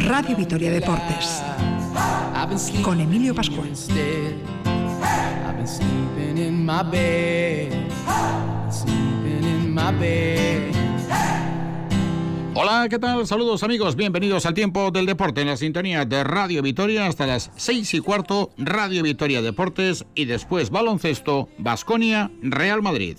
[0.00, 1.42] Radio Vitoria Deportes.
[2.82, 3.70] con Emilio Pascual.
[12.52, 13.26] Hola, ¿qué tal?
[13.26, 17.50] Saludos amigos, bienvenidos al tiempo del deporte en la sintonía de Radio Vitoria hasta las
[17.56, 23.16] seis y cuarto, Radio Vitoria Deportes y después baloncesto, Basconia, Real Madrid.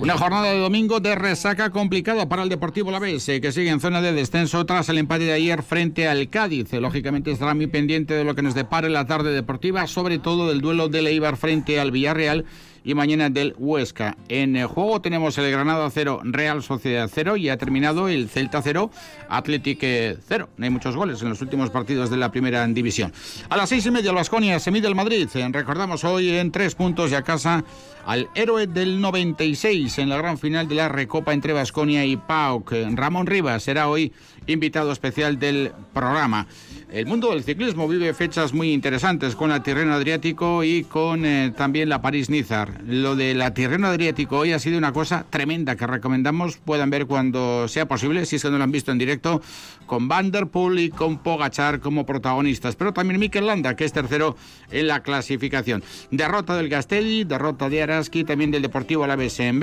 [0.00, 3.80] Una jornada de domingo de resaca complicada para el Deportivo La Vez, que sigue en
[3.80, 6.72] zona de descenso tras el empate de ayer frente al Cádiz.
[6.72, 10.60] Lógicamente estará muy pendiente de lo que nos depare la tarde deportiva, sobre todo del
[10.60, 12.44] duelo de Leibar frente al Villarreal
[12.84, 14.16] y mañana del Huesca.
[14.28, 18.60] En el juego tenemos el Granada 0, Real Sociedad 0 y ha terminado el Celta
[18.62, 18.90] 0,
[19.28, 20.48] Athletic 0.
[20.56, 23.12] No hay muchos goles en los últimos partidos de la primera división.
[23.48, 25.28] A las seis y media, Vasconia se mide el Madrid.
[25.50, 27.64] Recordamos hoy en tres puntos y a casa
[28.06, 32.72] al héroe del 96 en la gran final de la Recopa entre Vasconia y PAOK.
[32.94, 34.12] Ramón Rivas será hoy
[34.46, 36.46] invitado especial del programa.
[36.90, 41.52] El mundo del ciclismo vive fechas muy interesantes con la Tirreno Adriático y con eh,
[41.56, 42.82] también la París-Nizar.
[42.86, 47.06] Lo de la Tirreno Adriático hoy ha sido una cosa tremenda que recomendamos puedan ver
[47.06, 49.42] cuando sea posible, si es que no lo han visto en directo,
[49.86, 53.92] con Van der Poel y con Pogachar como protagonistas, pero también Mikel Landa, que es
[53.92, 54.36] tercero
[54.70, 55.82] en la clasificación.
[56.12, 59.54] Derrota del Castelli, derrota de Araski, también del Deportivo Alavés en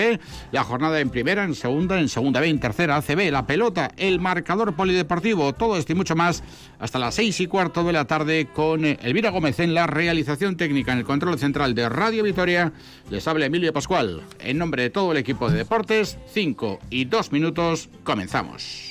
[0.52, 4.20] la jornada en primera, en segunda, en segunda B, en tercera ACB, la pelota, el
[4.20, 6.44] marcador polideportivo, todo esto y mucho más
[6.80, 10.58] hasta las seis y cuarto de la tarde con eh, Elvira Gómez en la realización
[10.58, 12.74] técnica en el control central de Radio Vitoria.
[13.10, 14.22] Les habla Emilio Pascual.
[14.40, 18.91] En nombre de todo el equipo de deportes, cinco y dos minutos, comenzamos.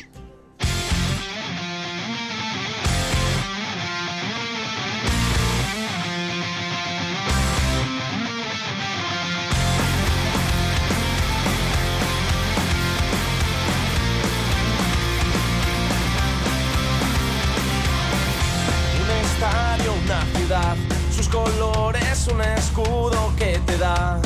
[22.33, 24.21] Un escudo que te da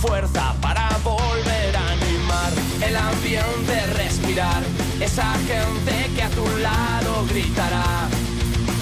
[0.00, 4.62] fuerza para volver a animar el ambiente, respirar.
[5.00, 8.08] Esa gente que a tu lado gritará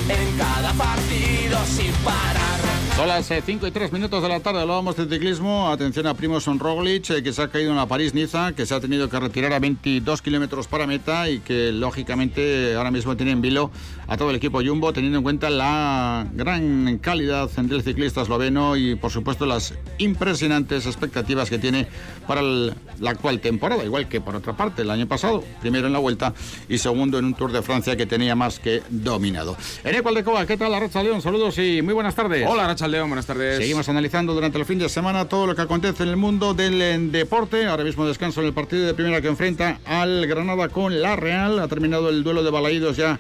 [0.08, 2.67] en cada partido sin parar.
[2.98, 5.70] Son las 5 eh, y 3 minutos de la tarde, hablábamos de ciclismo.
[5.70, 8.80] Atención a Primoz Roglic, eh, que se ha caído en la París-Niza, que se ha
[8.80, 13.40] tenido que retirar a 22 kilómetros para meta y que lógicamente ahora mismo tiene en
[13.40, 13.70] vilo
[14.08, 18.96] a todo el equipo Jumbo, teniendo en cuenta la gran calidad del ciclista esloveno y
[18.96, 21.86] por supuesto las impresionantes expectativas que tiene
[22.26, 26.00] para la actual temporada, igual que por otra parte el año pasado, primero en la
[26.00, 26.34] vuelta
[26.68, 29.56] y segundo en un Tour de Francia que tenía más que dominado.
[29.84, 31.22] Enecual de Coba, ¿qué tal la Racha León?
[31.22, 32.44] Saludos y muy buenas tardes.
[32.48, 33.58] Hola Racha León, buenas tardes.
[33.58, 36.80] Seguimos analizando durante el fin de semana todo lo que acontece en el mundo del
[36.80, 37.66] eh, deporte.
[37.66, 41.58] Ahora mismo descanso en el partido de primera que enfrenta al Granada con la Real.
[41.58, 43.18] Ha terminado el duelo de balaídos ya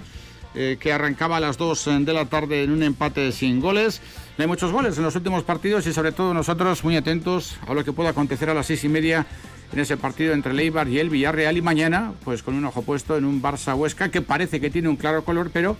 [0.54, 4.00] eh, que arrancaba a las 2 de la tarde en un empate sin goles.
[4.36, 7.74] No hay muchos goles en los últimos partidos y sobre todo nosotros muy atentos a
[7.74, 9.26] lo que pueda acontecer a las seis y media
[9.72, 13.18] en ese partido entre Leibar y el Villarreal y mañana pues con un ojo puesto
[13.18, 15.76] en un Barça Huesca que parece que tiene un claro color pero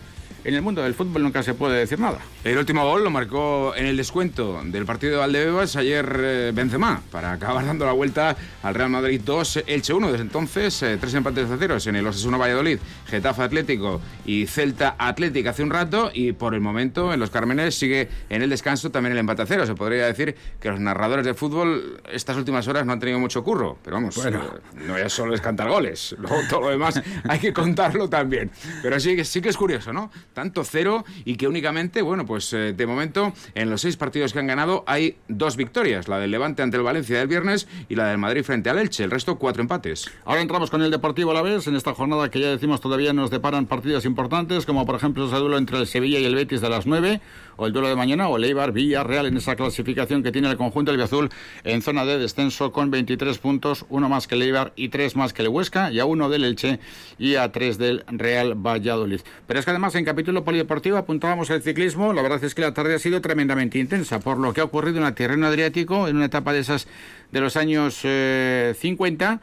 [0.48, 2.18] en el mundo del fútbol nunca se puede decir nada.
[2.42, 7.02] El último gol lo marcó en el descuento del partido de Valdebebas ayer eh, Benzema,
[7.10, 10.10] para acabar dando la vuelta al Real Madrid 2, Elche 1.
[10.10, 12.78] Desde entonces, eh, tres empates de ceros en el Osasuna Valladolid,
[13.08, 16.10] Getafe Atlético y Celta Atlético hace un rato.
[16.14, 19.46] Y por el momento, en los Cármenes sigue en el descanso también el empate a
[19.46, 19.66] cero.
[19.66, 23.44] Se podría decir que los narradores de fútbol estas últimas horas no han tenido mucho
[23.44, 23.76] curro.
[23.84, 24.42] Pero vamos, bueno.
[24.42, 28.50] Eh, no es solo es cantar goles, luego todo lo demás hay que contarlo también.
[28.82, 30.10] Pero sí, sí que es curioso, ¿no?
[30.38, 34.38] Tanto cero y que únicamente, bueno, pues eh, de momento en los seis partidos que
[34.38, 38.06] han ganado hay dos victorias, la del Levante ante el Valencia del viernes y la
[38.06, 40.08] del Madrid frente al Elche, el resto cuatro empates.
[40.24, 43.12] Ahora entramos con el Deportivo a la vez, en esta jornada que ya decimos todavía
[43.12, 46.60] nos deparan partidos importantes, como por ejemplo ese duelo entre el Sevilla y el Betis
[46.60, 47.20] de las nueve,
[47.56, 50.56] o el duelo de mañana, o el Eibar Villarreal en esa clasificación que tiene el
[50.56, 51.30] conjunto del Azul
[51.64, 55.42] en zona de descenso con 23 puntos, uno más que el y tres más que
[55.42, 56.78] el Huesca, y a uno del Elche
[57.18, 59.20] y a tres del Real Valladolid.
[59.48, 62.74] Pero es que además en capítulo polideportivo apuntábamos el ciclismo, la verdad es que la
[62.74, 66.16] tarde ha sido tremendamente intensa por lo que ha ocurrido en el terreno adriático en
[66.16, 66.88] una etapa de esas
[67.30, 69.38] de los años 50 eh,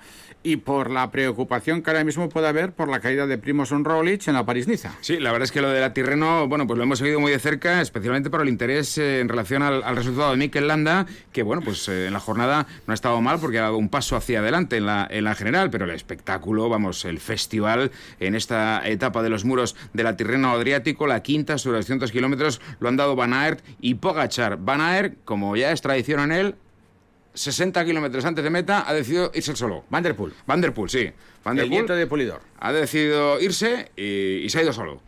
[0.45, 4.27] y por la preocupación que ahora mismo puede haber por la caída de Primoz Roglic
[4.27, 4.93] en la París-Niza.
[5.01, 7.31] Sí, la verdad es que lo de la Tirreno, bueno, pues lo hemos seguido muy
[7.31, 11.41] de cerca, especialmente por el interés eh, en relación al, resultado de Mikel Landa, que
[11.41, 14.15] bueno, pues eh, en la jornada no ha estado mal porque ha dado un paso
[14.15, 17.89] hacia adelante en la, en la general, pero el espectáculo, vamos, el festival
[18.19, 22.61] en esta etapa de los muros de la Tirreno Adriático, la quinta sobre 200 kilómetros,
[22.79, 24.57] lo han dado Van Aert y Pogachar.
[24.57, 26.55] Van Aert, como ya es tradición en él,
[27.35, 29.83] 60 kilómetros antes de meta, ha decidido irse solo.
[29.89, 30.33] Vanderpool.
[30.47, 31.11] Vanderpool, sí.
[31.43, 32.41] Vanderpool de Pulidor.
[32.59, 35.01] Ha decidido irse y se ha ido solo.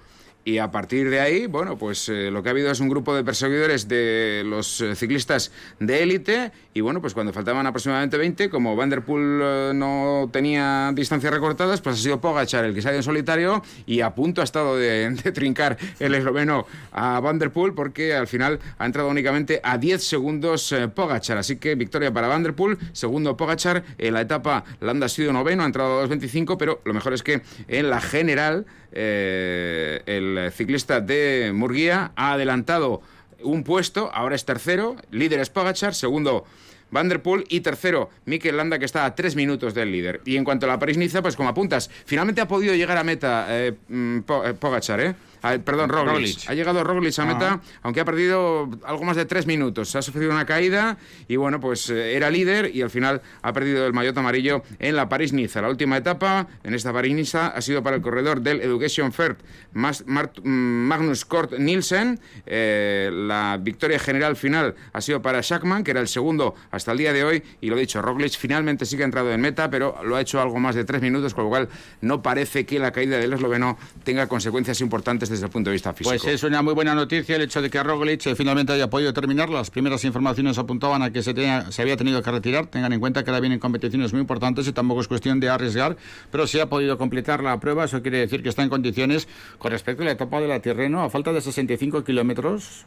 [0.47, 3.13] Y a partir de ahí, bueno, pues eh, lo que ha habido es un grupo
[3.13, 5.51] de perseguidores de los eh, ciclistas
[5.81, 6.53] de élite.
[6.73, 11.99] Y bueno, pues cuando faltaban aproximadamente 20, como Vanderpool eh, no tenía distancias recortadas, pues
[11.99, 14.77] ha sido Pogachar el que se ha ido en solitario y a punto ha estado
[14.77, 20.73] de, trincar el esloveno a Vanderpool porque al final ha entrado únicamente a 10 segundos
[20.95, 21.39] Pogachar.
[21.39, 23.83] Así que victoria para Vanderpool, segundo Pogachar.
[23.97, 27.21] En la etapa Landa ha sido noveno, ha entrado a 2.25, pero lo mejor es
[27.21, 33.01] que en la general el ciclista de Murguía, ha adelantado
[33.43, 36.45] un puesto, ahora es tercero, líder es Pogachar, segundo
[36.89, 40.21] Vanderpool y tercero Mikel Landa que está a tres minutos del líder.
[40.25, 43.47] Y en cuanto a la París-Niza, pues como apuntas, finalmente ha podido llegar a meta
[43.49, 45.15] eh, mm, eh Pogachar, ¿eh?
[45.47, 46.49] Ah, perdón, Roglic.
[46.49, 49.95] Ha llegado Roglic a meta, aunque ha perdido algo más de tres minutos.
[49.95, 50.97] Ha sufrido una caída
[51.27, 54.95] y bueno, pues eh, era líder y al final ha perdido el maillot amarillo en
[54.97, 55.61] la París-Niza.
[55.61, 59.39] La última etapa en esta París-Niza ha sido para el corredor del Education First,
[59.73, 62.19] mm, Magnus Kort Nielsen.
[62.45, 66.97] Eh, la victoria general final ha sido para Shackman, que era el segundo hasta el
[66.97, 67.43] día de hoy.
[67.61, 70.41] Y lo dicho, Roglic finalmente sí que ha entrado en meta, pero lo ha hecho
[70.41, 71.69] algo más de tres minutos, con lo cual
[72.01, 75.93] no parece que la caída del esloveno tenga consecuencias importantes desde el punto de vista
[75.93, 76.09] físico.
[76.09, 79.49] Pues es una muy buena noticia el hecho de que Roglic finalmente haya podido terminar.
[79.49, 81.33] Las primeras informaciones apuntaban a que se,
[81.71, 82.67] se había tenido que retirar.
[82.67, 85.95] Tengan en cuenta que ahora vienen competiciones muy importantes y tampoco es cuestión de arriesgar,
[86.31, 87.85] pero si ha podido completar la prueba.
[87.85, 91.03] Eso quiere decir que está en condiciones con respecto a la etapa de la Tirreno,
[91.03, 92.85] a falta de 65 kilómetros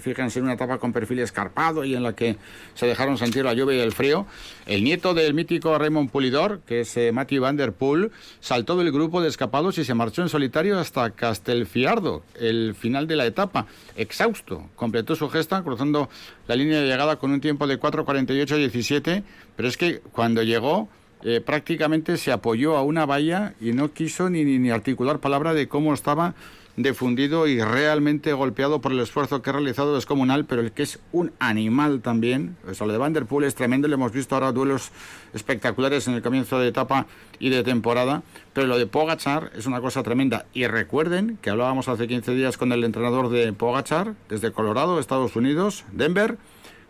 [0.00, 2.36] fíjense en una etapa con perfil escarpado y en la que
[2.74, 4.26] se dejaron sentir la lluvia y el frío.
[4.66, 8.10] El nieto del mítico Raymond Pulidor, que es eh, Matthew Van Der Poel,
[8.40, 13.16] saltó del grupo de escapados y se marchó en solitario hasta Castelfiardo, el final de
[13.16, 13.66] la etapa.
[13.96, 16.08] Exhausto, completó su gesta cruzando
[16.46, 19.22] la línea de llegada con un tiempo de 4.48.17,
[19.56, 20.88] pero es que cuando llegó
[21.22, 25.68] eh, prácticamente se apoyó a una valla y no quiso ni, ni articular palabra de
[25.68, 26.34] cómo estaba
[26.76, 30.98] defundido y realmente golpeado por el esfuerzo que ha realizado descomunal, pero el que es
[31.12, 32.56] un animal también.
[32.70, 34.90] Eso, lo de Vanderpool es tremendo, le hemos visto ahora duelos
[35.34, 37.06] espectaculares en el comienzo de etapa
[37.38, 38.22] y de temporada,
[38.52, 40.46] pero lo de Pogachar es una cosa tremenda.
[40.52, 45.36] Y recuerden que hablábamos hace 15 días con el entrenador de Pogachar, desde Colorado, Estados
[45.36, 46.36] Unidos, Denver,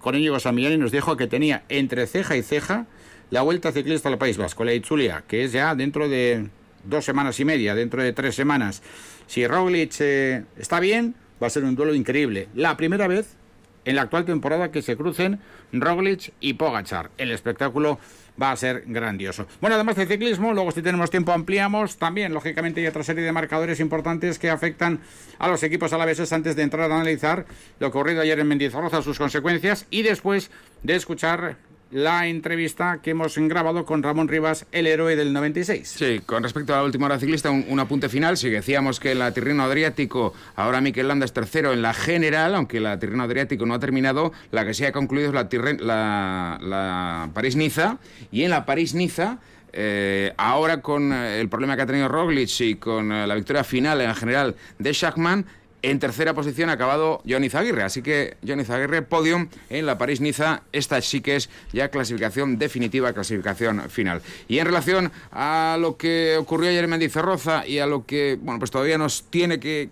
[0.00, 2.86] con Íñigo Samillán, y nos dijo que tenía entre ceja y ceja
[3.30, 6.48] la Vuelta Ciclista al País Vasco, la Itzulia, que es ya dentro de
[6.84, 8.82] dos semanas y media, dentro de tres semanas.
[9.30, 12.48] Si Roglic eh, está bien, va a ser un duelo increíble.
[12.56, 13.36] La primera vez
[13.84, 15.38] en la actual temporada que se crucen
[15.72, 17.12] Roglic y Pogachar.
[17.16, 18.00] El espectáculo
[18.42, 19.46] va a ser grandioso.
[19.60, 21.96] Bueno, además de ciclismo, luego si tenemos tiempo ampliamos.
[21.96, 24.98] También, lógicamente, hay otra serie de marcadores importantes que afectan
[25.38, 27.46] a los equipos alaveses antes de entrar a analizar
[27.78, 30.50] lo ocurrido ayer en Mendizorroza, sus consecuencias y después
[30.82, 31.56] de escuchar
[31.90, 35.88] la entrevista que hemos grabado con Ramón Rivas, el héroe del 96.
[35.88, 38.36] Sí, con respecto a la última hora ciclista, un, apunte final.
[38.36, 42.80] Si decíamos que la Tirreno Adriático, ahora Miquel Landa es tercero en la general, aunque
[42.80, 47.98] la Tirreno Adriático no ha terminado, la que se ha concluido es la, la, París-Niza.
[48.30, 49.38] Y en la París-Niza.
[49.72, 54.00] Eh, ahora con el problema que ha tenido Roglic y con eh, la victoria final
[54.00, 55.46] en general de Schachmann,
[55.82, 60.62] en tercera posición ha acabado Johnny Zaguirre, así que Johnny Zaguirre, podium en la París-Niza.
[60.72, 64.22] Esta sí que es ya clasificación definitiva, clasificación final.
[64.48, 68.58] Y en relación a lo que ocurrió ayer en Mendizorroza y a lo que, bueno,
[68.58, 69.90] pues todavía nos tiene que,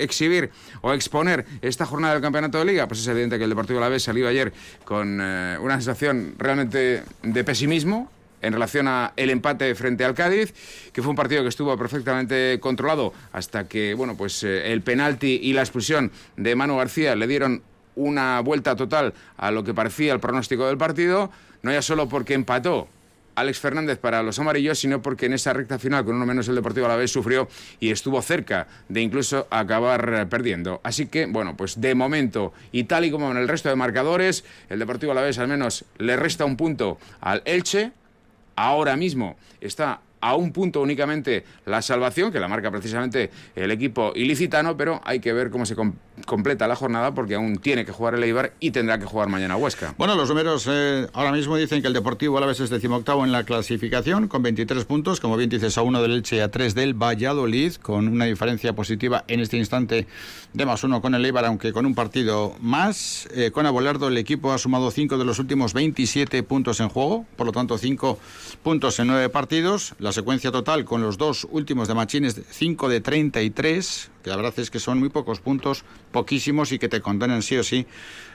[0.00, 3.80] exhibir o exponer esta jornada del Campeonato de Liga, pues es evidente que el Deportivo
[3.80, 4.52] La Vez salió ayer
[4.84, 8.10] con eh, una sensación realmente de pesimismo
[8.42, 10.54] en relación a el empate frente al Cádiz,
[10.92, 15.40] que fue un partido que estuvo perfectamente controlado hasta que, bueno, pues eh, el penalti
[15.42, 17.62] y la expulsión de Manu García le dieron
[17.96, 21.30] una vuelta total a lo que parecía el pronóstico del partido,
[21.62, 22.88] no ya solo porque empató
[23.34, 26.54] Alex Fernández para los amarillos, sino porque en esa recta final, con uno menos el
[26.54, 30.80] Deportivo a la vez, sufrió y estuvo cerca de incluso acabar perdiendo.
[30.84, 34.44] Así que, bueno, pues de momento, y tal y como en el resto de marcadores,
[34.68, 37.92] el Deportivo a la vez al menos le resta un punto al Elche,
[38.60, 44.12] ahora mismo está a un punto únicamente la salvación, que la marca precisamente el equipo
[44.14, 45.74] ilicitano, pero hay que ver cómo se
[46.26, 49.56] completa la jornada porque aún tiene que jugar el Eibar y tendrá que jugar mañana
[49.56, 49.94] Huesca.
[49.98, 53.24] Bueno, los números eh, ahora mismo dicen que el Deportivo a la vez es decimoctavo
[53.24, 56.50] en la clasificación con 23 puntos, como bien dices, a uno del Elche y a
[56.50, 60.06] tres del Valladolid, con una diferencia positiva en este instante
[60.52, 63.28] de más uno con el Eibar, aunque con un partido más.
[63.34, 67.26] Eh, con Abolardo el equipo ha sumado cinco de los últimos 27 puntos en juego,
[67.36, 68.18] por lo tanto cinco
[68.62, 69.94] puntos en nueve partidos.
[69.98, 74.54] La secuencia total con los dos últimos de Machines, 5 de 33, que la verdad
[74.56, 77.86] es que son muy pocos puntos, poquísimos y que te condenan sí o sí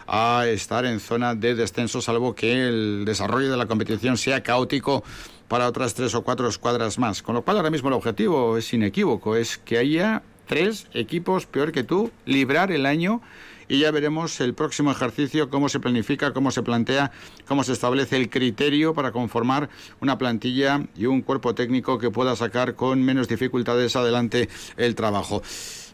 [0.07, 5.03] a estar en zona de descenso, salvo que el desarrollo de la competición sea caótico
[5.47, 7.21] para otras tres o cuatro escuadras más.
[7.21, 11.71] Con lo cual ahora mismo el objetivo es inequívoco, es que haya tres equipos peor
[11.71, 13.21] que tú, librar el año
[13.67, 17.11] y ya veremos el próximo ejercicio, cómo se planifica, cómo se plantea,
[17.47, 19.69] cómo se establece el criterio para conformar
[20.01, 25.41] una plantilla y un cuerpo técnico que pueda sacar con menos dificultades adelante el trabajo.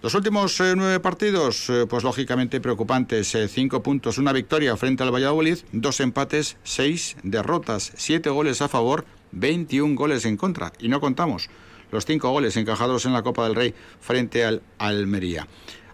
[0.01, 3.36] Los últimos eh, nueve partidos, eh, pues lógicamente preocupantes.
[3.36, 8.68] Eh, cinco puntos, una victoria frente al Valladolid, dos empates, seis derrotas, siete goles a
[8.68, 10.74] favor, 21 goles en contra.
[10.80, 11.50] Y no contamos
[11.92, 15.48] los cinco goles encajados en la Copa del Rey frente al Almería.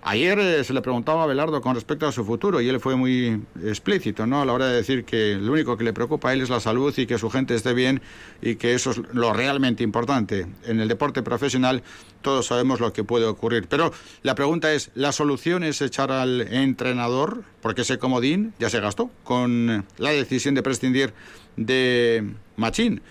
[0.09, 2.95] Ayer eh, se le preguntaba a Belardo con respecto a su futuro y él fue
[2.95, 4.41] muy explícito ¿no?
[4.41, 6.61] a la hora de decir que lo único que le preocupa a él es la
[6.61, 8.01] salud y que su gente esté bien
[8.41, 10.47] y que eso es lo realmente importante.
[10.63, 11.83] En el deporte profesional
[12.21, 13.67] todos sabemos lo que puede ocurrir.
[13.67, 13.91] Pero
[14.23, 17.43] la pregunta es, ¿la solución es echar al entrenador?
[17.61, 21.13] Porque ese comodín ya se gastó con la decisión de prescindir
[21.57, 23.01] de Machín.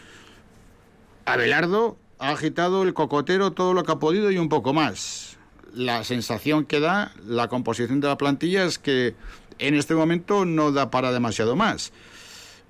[1.26, 5.25] Abelardo ha agitado el cocotero todo lo que ha podido y un poco más
[5.75, 9.14] la sensación que da la composición de la plantilla es que
[9.58, 11.92] en este momento no da para demasiado más.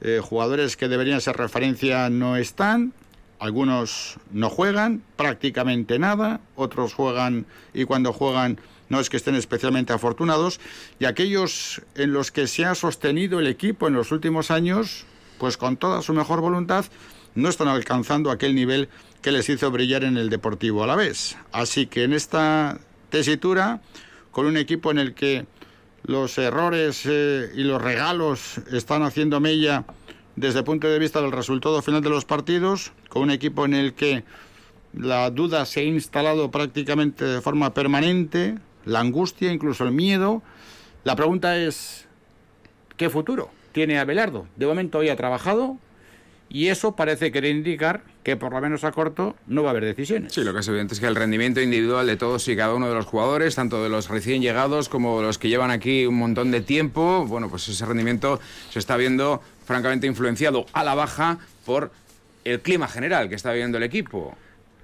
[0.01, 2.93] Eh, jugadores que deberían ser referencia no están,
[3.39, 9.93] algunos no juegan, prácticamente nada, otros juegan y cuando juegan no es que estén especialmente
[9.93, 10.61] afortunados,
[10.99, 15.07] y aquellos en los que se ha sostenido el equipo en los últimos años,
[15.39, 16.85] pues con toda su mejor voluntad,
[17.35, 18.89] no están alcanzando aquel nivel
[19.23, 21.37] que les hizo brillar en el Deportivo a la vez.
[21.53, 22.79] Así que en esta
[23.11, 23.81] tesitura,
[24.31, 25.47] con un equipo en el que
[26.05, 29.85] los errores eh, y los regalos están haciendo mella
[30.37, 33.75] desde el punto de vista del resultado final de los partidos, con un equipo en
[33.75, 34.23] el que
[34.93, 40.43] la duda se ha instalado prácticamente de forma permanente, la angustia, incluso el miedo.
[41.05, 42.07] La pregunta es,
[42.97, 44.47] ¿qué futuro tiene Abelardo?
[44.57, 45.79] De momento hoy ha trabajado,
[46.49, 49.85] y eso parece querer indicar que por lo menos a corto no va a haber
[49.85, 50.33] decisiones.
[50.33, 52.89] Sí, lo que es evidente es que el rendimiento individual de todos y cada uno
[52.89, 56.17] de los jugadores, tanto de los recién llegados como de los que llevan aquí un
[56.17, 61.39] montón de tiempo, bueno, pues ese rendimiento se está viendo francamente influenciado a la baja
[61.65, 61.91] por
[62.45, 64.37] el clima general que está viviendo el equipo.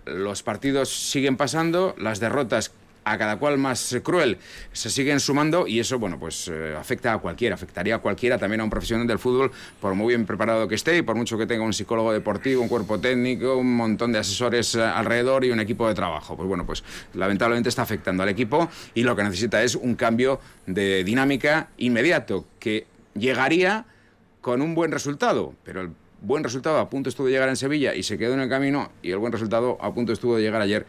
[0.05, 2.73] Los partidos siguen pasando, las derrotas
[3.05, 4.39] a cada cual más cruel
[4.73, 8.61] se siguen sumando y eso, bueno, pues eh, afecta a cualquiera, afectaría a cualquiera, también
[8.61, 11.47] a un profesional del fútbol, por muy bien preparado que esté y por mucho que
[11.47, 15.61] tenga un psicólogo deportivo, un cuerpo técnico, un montón de asesores eh, alrededor y un
[15.61, 16.37] equipo de trabajo.
[16.37, 20.41] Pues bueno, pues lamentablemente está afectando al equipo y lo que necesita es un cambio
[20.67, 23.87] de dinámica inmediato que llegaría
[24.41, 25.91] con un buen resultado, pero el
[26.21, 28.91] buen resultado a punto estuvo de llegar en Sevilla y se quedó en el camino
[29.03, 30.87] y el buen resultado a punto estuvo de llegar ayer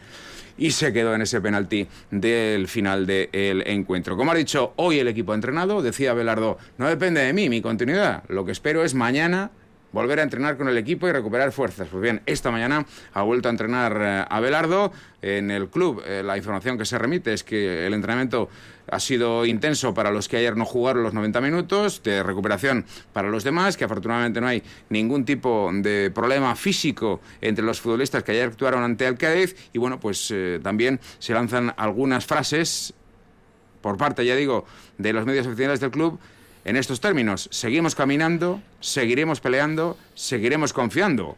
[0.56, 4.16] y se quedó en ese penalti del final del encuentro.
[4.16, 7.60] Como ha dicho, hoy el equipo ha entrenado, decía Belardo, no depende de mí, mi
[7.60, 8.22] continuidad.
[8.28, 9.50] Lo que espero es mañana
[9.94, 11.88] volver a entrenar con el equipo y recuperar fuerzas.
[11.90, 14.92] Pues bien, esta mañana ha vuelto a entrenar eh, a Belardo
[15.22, 16.02] en el club.
[16.04, 18.48] Eh, la información que se remite es que el entrenamiento
[18.90, 23.28] ha sido intenso para los que ayer no jugaron los 90 minutos, de recuperación para
[23.28, 28.32] los demás, que afortunadamente no hay ningún tipo de problema físico entre los futbolistas que
[28.32, 29.56] ayer actuaron ante el Cádiz.
[29.72, 32.94] Y bueno, pues eh, también se lanzan algunas frases
[33.80, 34.64] por parte, ya digo,
[34.98, 36.18] de los medios oficiales del club
[36.64, 37.48] en estos términos.
[37.52, 41.36] Seguimos caminando, seguiremos peleando, seguiremos confiando.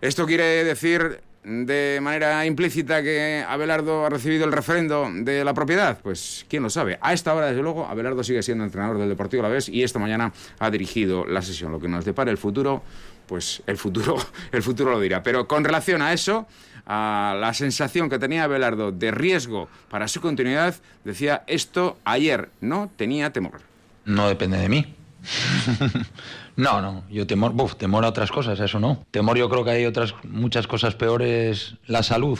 [0.00, 5.98] Esto quiere decir de manera implícita que Abelardo ha recibido el referendo de la propiedad?
[6.02, 6.98] Pues quién lo sabe.
[7.00, 9.98] A esta hora, desde luego, Abelardo sigue siendo entrenador del Deportivo La Vez y esta
[9.98, 11.72] mañana ha dirigido la sesión.
[11.72, 12.82] Lo que nos depara el futuro,
[13.26, 14.16] pues el futuro,
[14.52, 15.22] el futuro lo dirá.
[15.22, 16.46] Pero con relación a eso,
[16.86, 20.74] a la sensación que tenía Abelardo de riesgo para su continuidad,
[21.04, 23.60] decía esto ayer, no tenía temor.
[24.06, 24.94] No depende de mí.
[26.56, 29.04] no, no, yo temor, buf, temor a otras cosas, eso no.
[29.10, 32.38] Temor yo creo que hay otras muchas cosas peores, la salud.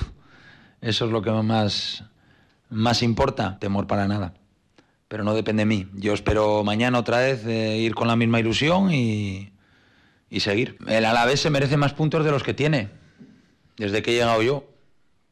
[0.80, 2.04] Eso es lo que más,
[2.70, 4.34] más importa, temor para nada.
[5.08, 5.88] Pero no depende de mí.
[5.94, 9.52] Yo espero mañana otra vez eh, ir con la misma ilusión y,
[10.30, 10.78] y seguir.
[10.86, 12.90] El Alavés se merece más puntos de los que tiene,
[13.76, 14.68] desde que he llegado yo.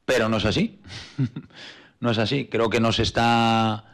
[0.05, 0.81] Pero no es así.
[2.01, 2.49] no es así.
[2.51, 3.92] Creo que nos está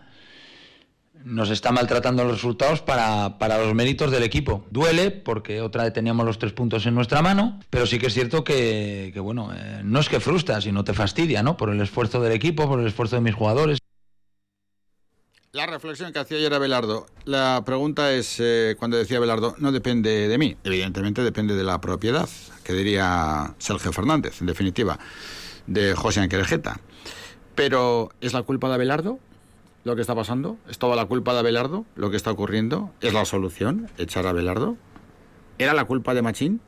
[1.24, 4.66] nos está maltratando los resultados para, los méritos del equipo.
[4.70, 8.14] Duele porque otra vez teníamos los tres puntos en nuestra mano, pero sí que es
[8.14, 11.56] cierto que, bueno, eh, no es que frustra, sino te fastidia, ¿no?
[11.56, 13.78] Por el esfuerzo del equipo, por el esfuerzo de mis jugadores.
[15.52, 20.28] La reflexión que hacía ayer Abelardo, la pregunta es, eh, cuando decía Abelardo, no depende
[20.28, 22.28] de mí, evidentemente depende de la propiedad,
[22.64, 24.98] que diría Sergio Fernández, en definitiva,
[25.66, 26.80] de José Anquerejeta.
[27.54, 29.18] Pero ¿es la culpa de Abelardo
[29.84, 30.58] lo que está pasando?
[30.68, 32.92] ¿Es toda la culpa de Abelardo lo que está ocurriendo?
[33.00, 34.76] ¿Es la solución echar a Abelardo?
[35.58, 36.60] ¿Era la culpa de Machín?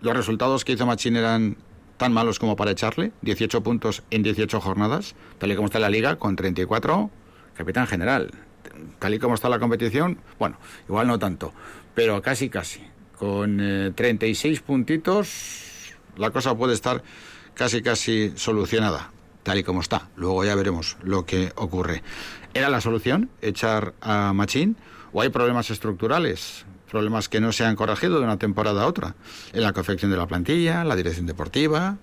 [0.00, 1.56] ¿Los resultados que hizo Machín eran
[1.96, 3.12] tan malos como para echarle?
[3.22, 7.10] 18 puntos en 18 jornadas, tal y como está la liga, con 34,
[7.54, 8.30] capitán general.
[8.98, 10.58] Tal y como está la competición, bueno,
[10.88, 11.52] igual no tanto,
[11.94, 12.82] pero casi casi.
[13.18, 17.02] Con 36 eh, puntitos, la cosa puede estar
[17.54, 19.10] casi casi solucionada
[19.46, 20.08] tal y como está.
[20.16, 22.02] Luego ya veremos lo que ocurre.
[22.56, 24.78] ¿Era la solución echar a Machín
[25.12, 26.64] o hay problemas estructurales?
[26.90, 29.14] Problemas que no se han corregido de una temporada a otra.
[29.52, 31.98] En la confección de la plantilla, la dirección deportiva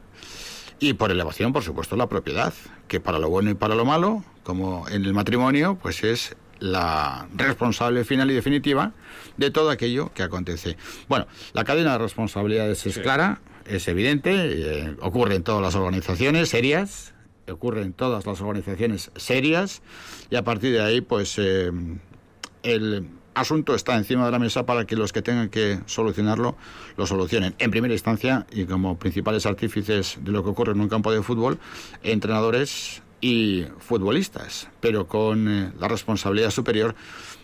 [0.79, 2.53] y por elevación, por supuesto, la propiedad,
[2.87, 7.27] que para lo bueno y para lo malo, como en el matrimonio, pues es la
[7.33, 8.91] responsable final y definitiva
[9.37, 10.77] de todo aquello que acontece.
[11.09, 16.49] Bueno, la cadena de responsabilidades es clara, es evidente, eh, ocurre en todas las organizaciones
[16.49, 17.12] serias,
[17.51, 19.81] ocurre en todas las organizaciones serias
[20.29, 21.71] y a partir de ahí pues eh,
[22.63, 26.55] el asunto está encima de la mesa para que los que tengan que solucionarlo
[26.97, 27.55] lo solucionen.
[27.59, 31.21] En primera instancia y como principales artífices de lo que ocurre en un campo de
[31.23, 31.59] fútbol,
[32.03, 36.93] entrenadores y futbolistas, pero con eh, la responsabilidad superior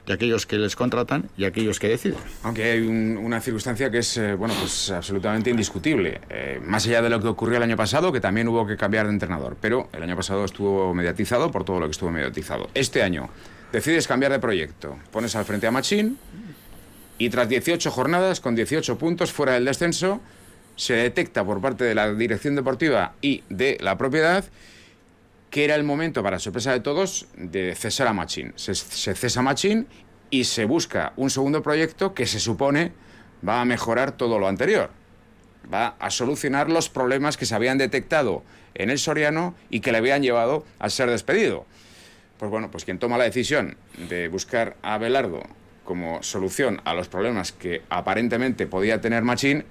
[0.10, 2.18] de aquellos que les contratan y aquellos que deciden.
[2.42, 6.20] Aunque hay una circunstancia que es eh, bueno, pues absolutamente indiscutible.
[6.32, 9.06] Eh, más allá de lo que ocurrió el año pasado, que también hubo que cambiar
[9.06, 12.72] de entrenador, pero el año pasado estuvo mediatizado por todo lo que estuvo mediatizado.
[12.74, 13.30] Este año
[13.72, 16.18] decides cambiar de proyecto, pones al frente a Machín
[17.20, 20.22] y tras 18 jornadas con 18 puntos fuera del descenso,
[20.76, 24.44] se detecta por parte de la dirección deportiva y de la propiedad
[25.50, 28.54] que era el momento, para sorpresa de todos, de cesar a Machín.
[28.56, 29.88] Se, cesa Machín
[30.30, 32.92] y se busca un segundo proyecto que se supone
[33.48, 34.92] va a mejorar todo lo anterior.
[35.72, 38.44] Va a solucionar los problemas que se habían detectado
[38.76, 41.66] en el Soriano y que le habían llevado a ser despedido.
[42.38, 43.78] Pues bueno, pues quien toma la decisión
[44.10, 45.44] de buscar a Belardo
[45.84, 49.66] como solución a los problemas que aparentemente podía tener Machín,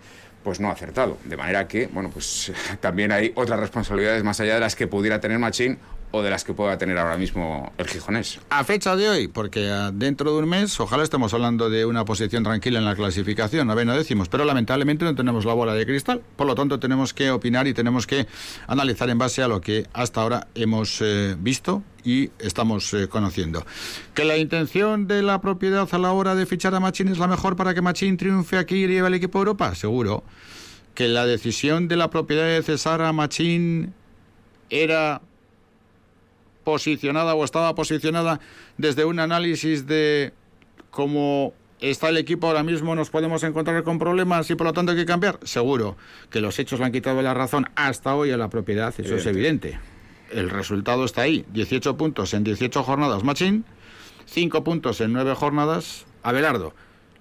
[0.49, 1.19] pues no ha acertado.
[1.25, 2.51] De manera que, bueno, pues
[2.81, 5.79] también hay otras responsabilidades más allá de las que pudiera tener Machín
[6.11, 8.41] o de las que pueda tener ahora mismo el gijonés.
[8.51, 12.05] A fecha de hoy, porque ah, dentro de un mes ojalá estemos hablando de una
[12.05, 16.23] posición tranquila en la clasificación, noveno décimos, pero lamentablemente no tenemos la bola de cristal,
[16.37, 18.27] por lo tanto tenemos que opinar y tenemos que
[18.67, 23.67] analizar en base a lo que hasta ahora hemos eh, visto y estamos eh, conociendo.
[24.15, 27.27] Que la intención de la propiedad a la hora de fichar a Machín es la
[27.27, 30.25] mejor para que Machín triunfe aquí y lleve al equipo a Europa, seguro.
[30.95, 33.93] Que la decisión de la propiedad de cesar a Machín
[34.71, 35.21] era
[36.69, 38.41] posicionada o estaba posicionada
[38.77, 40.35] desde un análisis de
[40.91, 44.93] cómo está el equipo ahora mismo, nos podemos encontrar con problemas y por lo tanto
[44.93, 45.39] hay que cambiar.
[45.45, 45.97] Seguro
[46.29, 49.25] que los hechos le han quitado la razón hasta hoy a la propiedad, eso es
[49.25, 49.81] evidente.
[50.31, 53.65] El resultado está ahí, 18 puntos en 18 jornadas Machín,
[54.27, 56.75] 5 puntos en 9 jornadas Abelardo.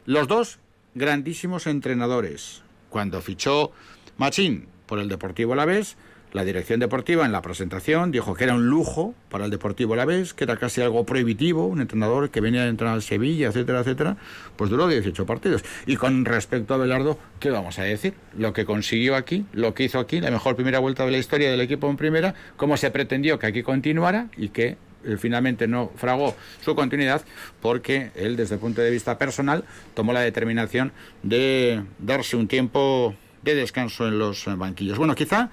[0.06, 0.60] Los dos
[0.94, 2.64] grandísimos entrenadores.
[2.90, 3.72] Cuando fichó
[4.18, 5.96] Machín por el Deportivo Alavés,
[6.34, 10.06] la dirección deportiva en la presentación dijo que era un lujo para el Deportivo la
[10.06, 13.80] vez, que era casi algo prohibitivo, un entrenador que venía a entrenar al Sevilla, etcétera,
[13.80, 14.18] etcétera,
[14.56, 15.63] pues duró 18 partidos.
[15.86, 18.13] Y con respecto a Belardo, ¿qué vamos a decir?
[18.38, 21.50] Lo que consiguió aquí, lo que hizo aquí, la mejor primera vuelta de la historia
[21.50, 25.92] del equipo en primera, cómo se pretendió que aquí continuara y que eh, finalmente no
[25.96, 27.22] fragó su continuidad
[27.62, 29.63] porque él desde el punto de vista personal
[29.94, 30.92] tomó la determinación
[31.24, 34.98] de darse un tiempo de descanso en los banquillos.
[34.98, 35.50] Bueno, quizá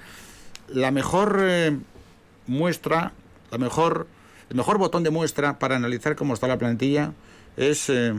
[0.75, 1.77] la mejor eh,
[2.47, 3.13] muestra,
[3.51, 4.07] la mejor,
[4.51, 7.13] el mejor botón de muestra para analizar cómo está la plantilla
[7.57, 8.13] es, eh,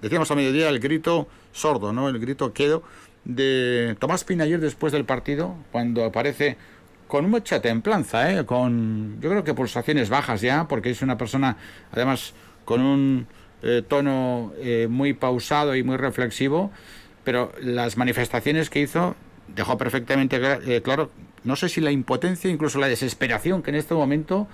[0.00, 2.08] decíamos a mediodía, el grito sordo, ¿no?
[2.08, 2.82] El grito quedo
[3.24, 6.56] de Tomás Pina ayer después del partido, cuando aparece
[7.06, 8.46] con mucha templanza, ¿eh?
[8.46, 11.58] con yo creo que pulsaciones bajas ya, porque es una persona,
[11.92, 12.32] además,
[12.64, 13.26] con un
[13.62, 14.54] eh, tono
[14.88, 16.72] muy pausado y muy reflexivo,
[17.22, 19.14] pero las manifestaciones que hizo
[19.48, 21.10] dejó perfectamente claro
[21.44, 24.48] no sé si la impotencia, incluso la desesperación que en este momento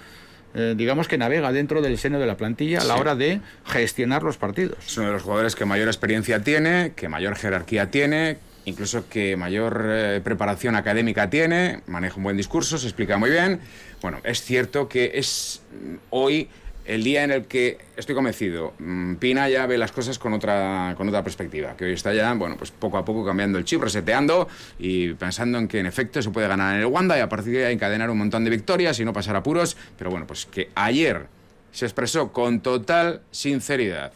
[0.55, 4.22] eh, digamos que navega dentro del seno de la plantilla a la hora de gestionar
[4.22, 4.79] los partidos.
[4.87, 9.37] Es uno de los jugadores que mayor experiencia tiene, que mayor jerarquía tiene, incluso que
[9.37, 13.61] mayor eh, preparación académica tiene, maneja un buen discurso, se explica muy bien.
[14.01, 16.48] Bueno, es cierto que es mm, hoy
[16.88, 20.94] el día en el que estoy convencido, mm, Pina ya ve las cosas con otra,
[20.96, 23.83] con otra perspectiva, que hoy está ya, bueno, pues poco a poco cambiando el chip,
[23.83, 24.48] reseteando
[24.79, 27.53] y pensando en que en efecto se puede ganar en el Wanda y a partir
[27.53, 30.70] de ahí encadenar un montón de victorias y no pasar apuros, pero bueno, pues que
[30.74, 31.27] ayer
[31.72, 34.12] se expresó con total sinceridad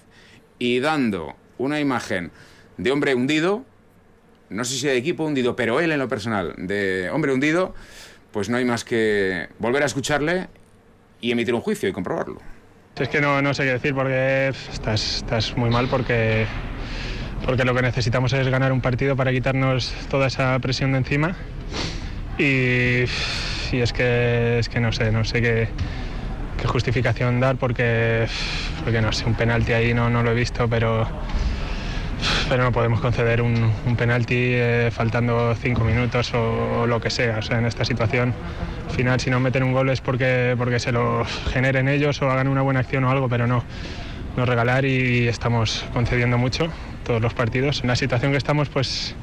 [0.58, 2.30] y dando una imagen
[2.78, 3.66] de hombre hundido,
[4.48, 7.74] no sé si de equipo hundido, pero él en lo personal, de hombre hundido,
[8.32, 10.48] pues no hay más que volver a escucharle
[11.20, 12.51] y emitir un juicio y comprobarlo.
[12.98, 16.46] Es que no, no sé qué decir porque estás, estás muy mal porque,
[17.44, 21.34] porque lo que necesitamos es ganar un partido para quitarnos toda esa presión de encima.
[22.38, 23.04] Y,
[23.72, 25.68] y es, que, es que no sé, no sé qué,
[26.60, 28.26] qué justificación dar porque,
[28.84, 31.08] porque no sé, un penalti ahí no, no lo he visto, pero
[32.48, 37.10] pero no podemos conceder un, un penalti eh, faltando cinco minutos o, o, lo que
[37.10, 37.38] sea.
[37.38, 38.34] O sea, en esta situación,
[38.88, 42.30] al final, si no meten un gol es porque, porque se lo generen ellos o
[42.30, 43.64] hagan una buena acción o algo, pero no,
[44.36, 46.68] no regalar y estamos concediendo mucho
[47.04, 47.80] todos los partidos.
[47.82, 49.14] En la situación que estamos, pues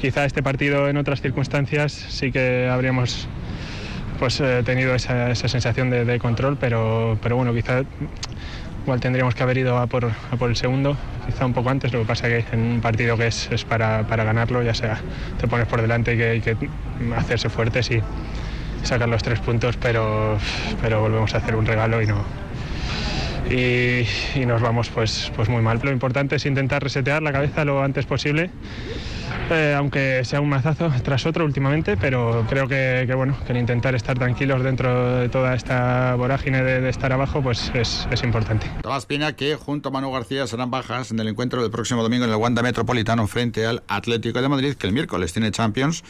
[0.00, 3.28] quizá este partido en otras circunstancias sí que habríamos
[4.18, 7.82] pues eh, tenido esa, esa sensación de, de, control, pero, pero bueno, quizá
[8.82, 12.06] igual tendríamos que haber ido a por, el segundo, quizá un poco antes, lo que
[12.06, 15.00] pasa que en un partido que es, es para, para, ganarlo, ya sea
[15.38, 16.56] te pones por delante y que hay que
[17.16, 18.02] hacerse fuertes y
[18.82, 20.38] sacar los tres puntos, pero,
[20.80, 22.24] pero volvemos a hacer un regalo y no,
[23.52, 25.80] y, y, nos vamos pues, pues muy mal.
[25.82, 28.50] Lo importante es intentar resetear la cabeza lo antes posible,
[29.50, 33.58] eh, aunque sea un mazazo tras otro últimamente, pero creo que, que, bueno, que el
[33.58, 38.22] intentar estar tranquilos dentro de toda esta vorágine de, de estar abajo pues es, es,
[38.22, 38.66] importante.
[39.06, 42.30] Pina que junto a Manu García serán bajas en el encuentro del próximo domingo en
[42.30, 46.02] el Wanda Metropolitano frente al Atlético de Madrid, que el miércoles tiene Champions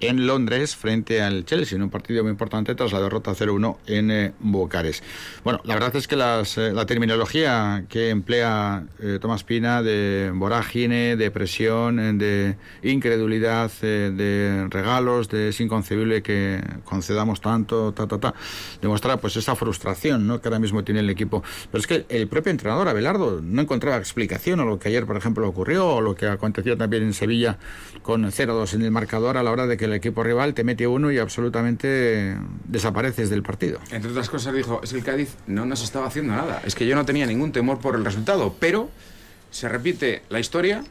[0.00, 4.10] en Londres frente al Chelsea, en un partido muy importante tras la derrota 0-1 en
[4.10, 5.04] eh, Bucarest.
[5.44, 10.32] Bueno, la verdad es que las, eh, la terminología que emplea eh, Tomás Pina de
[10.34, 18.06] vorágine, de presión, de incredulidad, eh, de regalos, de es inconcebible que concedamos tanto, ta,
[18.06, 18.34] ta, ta,
[18.80, 20.40] demuestra pues esa frustración ¿no?
[20.40, 21.42] que ahora mismo tiene el equipo.
[21.70, 25.16] Pero es que el propio entrenador, Abelardo, no encontraba explicación a lo que ayer, por
[25.16, 27.58] ejemplo, ocurrió o lo que aconteció también en Sevilla
[28.02, 30.86] con 0-2 en el marcador a la hora de que el equipo rival te mete
[30.86, 33.78] uno y absolutamente desapareces del partido.
[33.90, 36.86] Entre otras cosas dijo, es que el Cádiz no nos estaba haciendo nada, es que
[36.86, 38.90] yo no tenía ningún temor por el resultado, pero
[39.50, 40.82] se repite la historia,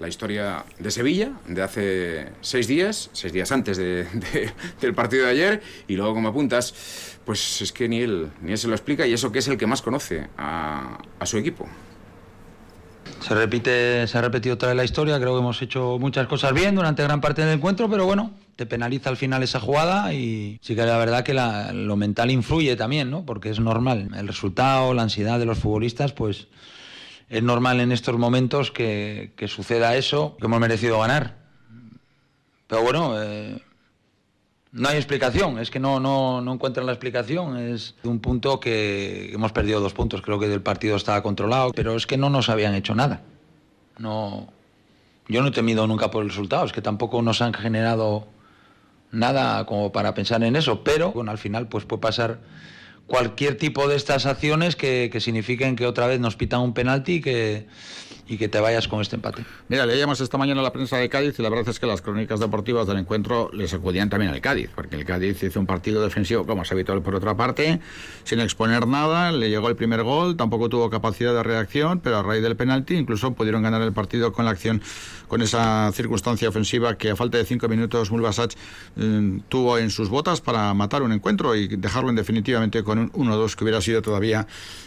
[0.00, 5.26] la historia de Sevilla, de hace seis días, seis días antes de, de, del partido
[5.26, 8.74] de ayer, y luego como apuntas, pues es que ni él, ni él se lo
[8.74, 11.68] explica y eso que es el que más conoce a su equipo.
[13.22, 16.52] Se repite, se ha repetido otra vez la historia, creo que hemos hecho muchas cosas
[16.52, 20.58] bien durante gran parte del encuentro, pero bueno, te penaliza al final esa jugada y
[20.60, 23.24] sí que la verdad que lo mental influye también, ¿no?
[23.24, 26.48] Porque es normal, el resultado, la ansiedad de los futbolistas, pues
[27.30, 31.36] es normal en estos momentos que, que suceda eso, que hemos merecido ganar.
[32.66, 33.62] Pero bueno, eh,
[34.72, 37.58] no hay explicación, es que no, no, no encuentran la explicación.
[37.58, 41.94] Es un punto que hemos perdido dos puntos, creo que el partido estaba controlado, pero
[41.94, 43.22] es que no nos habían hecho nada.
[43.98, 44.48] No,
[45.28, 48.26] yo no he temido nunca por el resultado, es que tampoco nos han generado
[49.10, 52.40] nada como para pensar en eso, pero bueno, al final pues puede pasar
[53.06, 57.16] cualquier tipo de estas acciones que, que signifiquen que otra vez nos pitan un penalti
[57.16, 57.66] y que,
[58.28, 59.44] y que te vayas con este empate.
[59.68, 62.40] Mira, leíamos esta mañana la prensa de Cádiz y la verdad es que las crónicas
[62.40, 66.46] deportivas del encuentro les acudían también al Cádiz, porque el Cádiz hizo un partido defensivo,
[66.46, 67.80] como es habitual por otra parte,
[68.24, 72.22] sin exponer nada, le llegó el primer gol, tampoco tuvo capacidad de reacción, pero a
[72.22, 74.82] raíz del penalti incluso pudieron ganar el partido con la acción,
[75.28, 78.52] con esa circunstancia ofensiva que a falta de cinco minutos Mulbasach
[78.96, 83.10] eh, tuvo en sus botas para matar un encuentro y dejarlo en definitivamente con un
[83.10, 84.46] 1-2 que hubiera sido todavía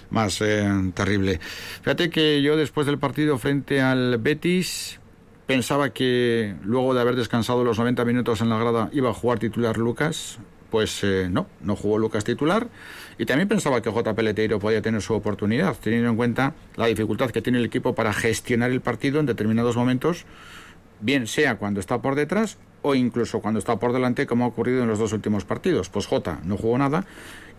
[0.09, 1.39] más eh, terrible.
[1.81, 4.99] Fíjate que yo después del partido frente al Betis
[5.45, 9.39] pensaba que luego de haber descansado los 90 minutos en la grada iba a jugar
[9.39, 10.39] titular Lucas.
[10.71, 12.67] Pues eh, no, no jugó Lucas titular.
[13.17, 14.13] Y también pensaba que J.
[14.13, 18.11] Peleteiro podía tener su oportunidad, teniendo en cuenta la dificultad que tiene el equipo para
[18.13, 20.25] gestionar el partido en determinados momentos,
[20.99, 24.83] bien sea cuando está por detrás o incluso cuando está por delante, como ha ocurrido
[24.83, 25.89] en los dos últimos partidos.
[25.89, 27.05] Pues J no jugó nada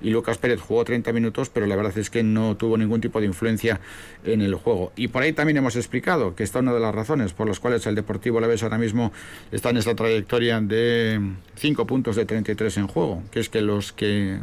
[0.01, 3.21] y Lucas Pérez jugó 30 minutos, pero la verdad es que no tuvo ningún tipo
[3.21, 3.81] de influencia
[4.25, 4.93] en el juego.
[4.97, 7.61] Y por ahí también hemos explicado que esta es una de las razones por las
[7.61, 9.13] cuales el Deportivo Alavés ahora mismo
[9.53, 11.21] está en esta trayectoria de
[11.57, 14.39] 5 puntos de 33 en juego, que es que los que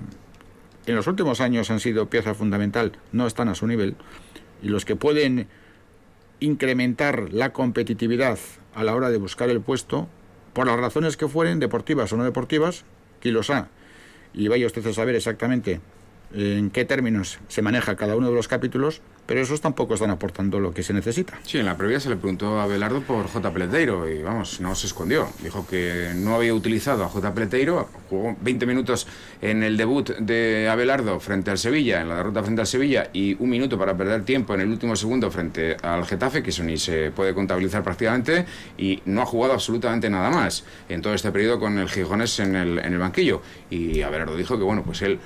[0.86, 3.96] en los últimos años han sido pieza fundamental no están a su nivel
[4.62, 5.48] y los que pueden
[6.40, 8.38] incrementar la competitividad
[8.76, 10.08] a la hora de buscar el puesto,
[10.54, 12.84] por las razones que fueren, deportivas o no deportivas,
[13.22, 13.70] que los ha
[14.34, 15.80] y vaya usted a saber exactamente
[16.34, 20.60] en qué términos se maneja cada uno de los capítulos, pero esos tampoco están aportando
[20.60, 21.40] lo que se necesita.
[21.44, 23.54] Sí, en la previa se le preguntó a Belardo por J.
[23.54, 25.30] Peleteiro y vamos, no se escondió.
[25.42, 27.34] Dijo que no había utilizado a J.
[27.34, 29.08] Peleteiro, jugó 20 minutos
[29.42, 33.36] en el debut de Abelardo frente al Sevilla, en la derrota frente al Sevilla, y
[33.40, 36.78] un minuto para perder tiempo en el último segundo frente al Getafe, que eso ni
[36.78, 38.46] se puede contabilizar prácticamente,
[38.78, 42.56] y no ha jugado absolutamente nada más en todo este periodo con el Gijones en
[42.56, 43.42] el, en el banquillo.
[43.70, 45.20] Y Abelardo dijo que bueno, pues él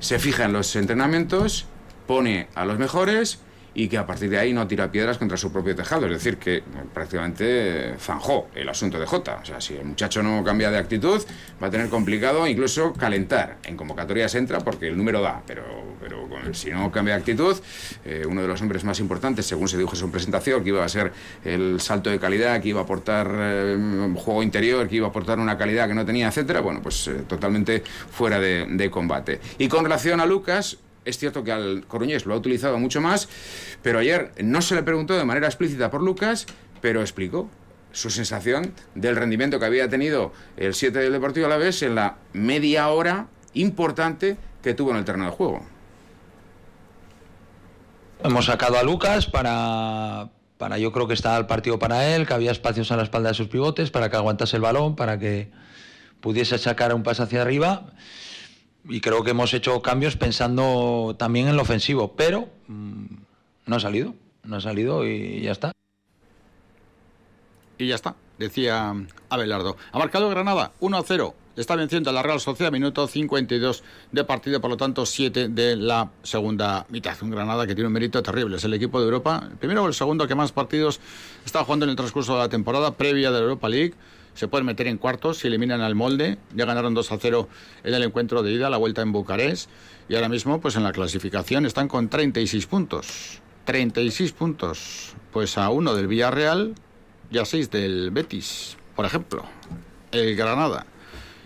[0.00, 1.66] se fija en los entrenamientos
[2.06, 3.38] pone a los mejores
[3.80, 6.04] y que a partir de ahí no tira piedras contra su propio tejado.
[6.04, 6.62] Es decir, que
[6.92, 9.38] prácticamente zanjó el asunto de Jota.
[9.42, 11.22] O sea, si el muchacho no cambia de actitud,
[11.62, 13.56] va a tener complicado incluso calentar.
[13.64, 15.64] En convocatorias entra porque el número da, pero,
[15.98, 17.56] pero si no cambia de actitud,
[18.04, 20.84] eh, uno de los hombres más importantes, según se dijo en su presentación, que iba
[20.84, 21.10] a ser
[21.42, 25.38] el salto de calidad, que iba a aportar eh, juego interior, que iba a aportar
[25.38, 29.40] una calidad que no tenía, etcétera, bueno, pues eh, totalmente fuera de combate.
[29.56, 33.28] Y con relación a Lucas, es cierto que al Coruñés lo ha utilizado mucho más,
[33.82, 36.46] pero ayer no se le preguntó de manera explícita por Lucas,
[36.80, 37.48] pero explicó
[37.92, 42.88] su sensación del rendimiento que había tenido el 7 del Deportivo Alavés en la media
[42.88, 45.66] hora importante que tuvo en el terreno de juego.
[48.22, 52.34] Hemos sacado a Lucas para, para yo creo que estaba el partido para él, que
[52.34, 55.50] había espacios a la espalda de sus pivotes, para que aguantase el balón, para que
[56.20, 57.86] pudiese sacar un paso hacia arriba
[58.88, 63.04] y creo que hemos hecho cambios pensando también en lo ofensivo, pero mm,
[63.66, 64.14] no ha salido,
[64.44, 65.72] no ha salido y ya está.
[67.78, 68.94] Y ya está, decía
[69.30, 69.76] Abelardo.
[69.92, 71.34] Ha marcado Granada 1 a 0.
[71.56, 75.76] Está venciendo a la Real Sociedad, minuto 52 de partido, por lo tanto 7 de
[75.76, 77.16] la segunda mitad.
[77.22, 78.56] Un Granada que tiene un mérito terrible.
[78.56, 81.00] Es el equipo de Europa, primero o el segundo que más partidos
[81.44, 83.94] está jugando en el transcurso de la temporada previa de la Europa League
[84.40, 86.38] se pueden meter en cuartos si eliminan al molde.
[86.54, 87.46] Ya ganaron 2 a 0
[87.84, 89.68] en el encuentro de ida, la vuelta en Bucarest.
[90.08, 93.42] Y ahora mismo, pues en la clasificación están con 36 puntos.
[93.66, 95.12] 36 puntos.
[95.30, 96.74] Pues a uno del Villarreal
[97.30, 99.44] y a 6 del Betis, por ejemplo.
[100.10, 100.86] El Granada.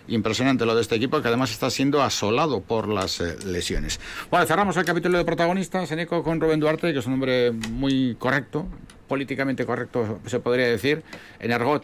[0.07, 3.99] Impresionante lo de este equipo que además está siendo asolado por las eh, lesiones.
[4.31, 7.51] Bueno, cerramos el capítulo de protagonistas en eco con Rubén Duarte, que es un hombre
[7.51, 8.67] muy correcto,
[9.09, 11.03] políticamente correcto se podría decir.
[11.39, 11.83] En argot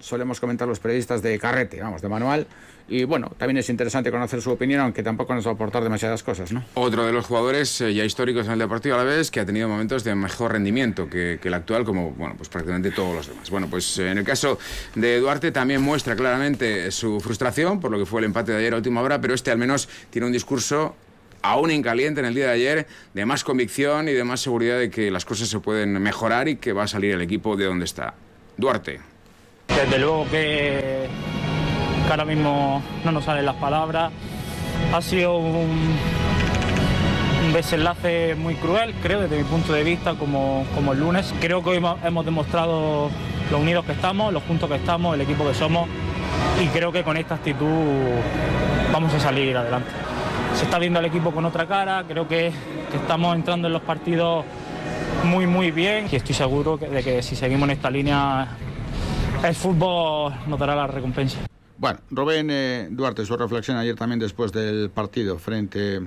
[0.00, 2.46] solemos comentar los periodistas de carrete, vamos, de manual.
[2.90, 6.22] Y bueno, también es interesante conocer su opinión, aunque tampoco nos va a aportar demasiadas
[6.22, 6.64] cosas, ¿no?
[6.72, 9.46] Otro de los jugadores eh, ya históricos en el Deportivo a la vez que ha
[9.46, 13.50] tenido momentos de mejor rendimiento que, el actual, como bueno, pues prácticamente todos los demás.
[13.50, 14.58] Bueno, pues eh, en el caso
[14.94, 18.72] de Duarte también muestra claramente su frustración por lo que fue el empate de ayer
[18.72, 20.96] a última hora, pero este al menos tiene un discurso
[21.42, 24.78] aún en caliente en el día de ayer, de más convicción y de más seguridad
[24.78, 27.66] de que las cosas se pueden mejorar y que va a salir el equipo de
[27.66, 28.14] donde está.
[28.56, 29.00] Duarte.
[29.68, 31.06] Desde luego que,
[32.10, 34.10] ahora mismo no nos salen las palabras.
[34.92, 35.96] Ha sido un,
[37.52, 41.32] desenlace muy cruel, creo, desde mi punto de vista, como, como el lunes.
[41.40, 43.10] Creo que hoy hemos demostrado
[43.50, 45.88] lo unidos que estamos, lo juntos que estamos, el equipo que somos
[46.62, 47.66] y creo que con esta actitud
[48.92, 49.90] vamos a salir adelante.
[50.54, 52.52] Se está viendo el equipo con otra cara, creo que
[52.92, 54.44] estamos entrando en los partidos
[55.24, 58.48] muy muy bien y estoy seguro de que si seguimos en esta línea
[59.44, 61.38] el fútbol nos dará la recompensa.
[61.76, 66.00] Bueno, Rubén eh, Duarte, su reflexión ayer también después del partido frente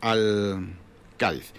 [0.00, 0.74] al
[1.16, 1.52] Cádiz.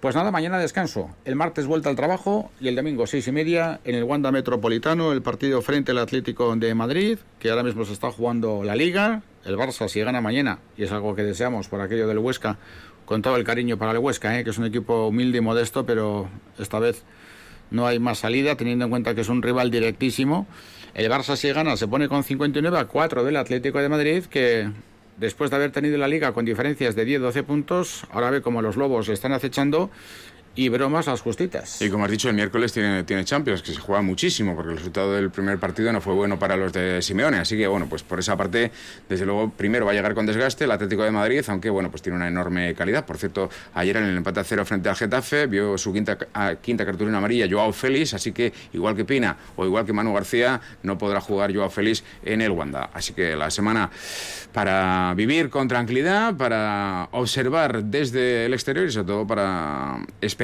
[0.00, 1.10] Pues nada, mañana descanso.
[1.24, 5.12] El martes vuelta al trabajo y el domingo seis y media en el Wanda Metropolitano
[5.12, 9.22] el partido frente al Atlético de Madrid, que ahora mismo se está jugando la Liga.
[9.44, 12.58] El Barça si gana mañana, y es algo que deseamos por aquello del Huesca,
[13.06, 14.44] con todo el cariño para el Huesca, ¿eh?
[14.44, 17.04] que es un equipo humilde y modesto, pero esta vez
[17.72, 20.46] no hay más salida, teniendo en cuenta que es un rival directísimo.
[20.94, 24.70] El Barça si gana se pone con 59 a 4 del Atlético de Madrid, que
[25.16, 28.76] después de haber tenido la liga con diferencias de 10-12 puntos, ahora ve como los
[28.76, 29.90] Lobos están acechando
[30.54, 31.80] y bromas las justitas.
[31.80, 34.76] Y como has dicho, el miércoles tiene, tiene Champions, que se juega muchísimo, porque el
[34.76, 37.38] resultado del primer partido no fue bueno para los de Simeone.
[37.38, 38.70] Así que, bueno, pues por esa parte,
[39.08, 42.02] desde luego, primero va a llegar con desgaste el Atlético de Madrid, aunque, bueno, pues
[42.02, 43.06] tiene una enorme calidad.
[43.06, 46.18] Por cierto, ayer en el empate a cero frente al Getafe, vio su quinta,
[46.60, 50.60] quinta cartulina amarilla Joao Félix, así que, igual que Pina o igual que Manu García,
[50.82, 52.90] no podrá jugar Joao Félix en el Wanda.
[52.92, 53.90] Así que la semana
[54.52, 60.41] para vivir con tranquilidad, para observar desde el exterior y sobre todo para esperar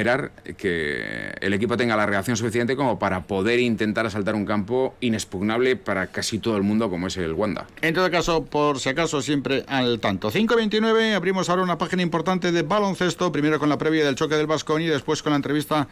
[0.57, 5.75] que el equipo tenga la reacción suficiente como para poder intentar asaltar un campo inexpugnable
[5.75, 7.67] para casi todo el mundo como es el Wanda.
[7.81, 10.31] En todo caso, por si acaso, siempre al tanto.
[10.31, 14.47] 5.29, abrimos ahora una página importante de baloncesto, primero con la previa del choque del
[14.47, 15.87] Vascón y después con la entrevista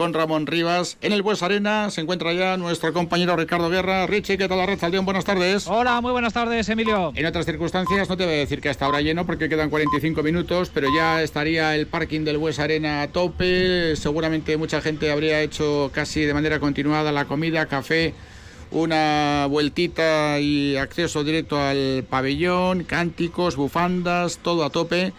[0.00, 0.96] con Ramón Rivas.
[1.02, 4.06] En el Bues Arena se encuentra ya nuestro compañero Ricardo Guerra.
[4.06, 4.78] Richie, ¿qué tal la red?
[5.02, 5.66] Buenas tardes.
[5.66, 7.12] Hola, muy buenas tardes, Emilio.
[7.14, 10.22] En otras circunstancias no te voy a decir que hasta ahora lleno porque quedan 45
[10.22, 13.94] minutos, pero ya estaría el parking del Bues Arena a tope.
[13.94, 18.14] Seguramente mucha gente habría hecho casi de manera continuada la comida, café
[18.70, 25.12] una vueltita y acceso directo al pabellón, cánticos, bufandas, todo a tope.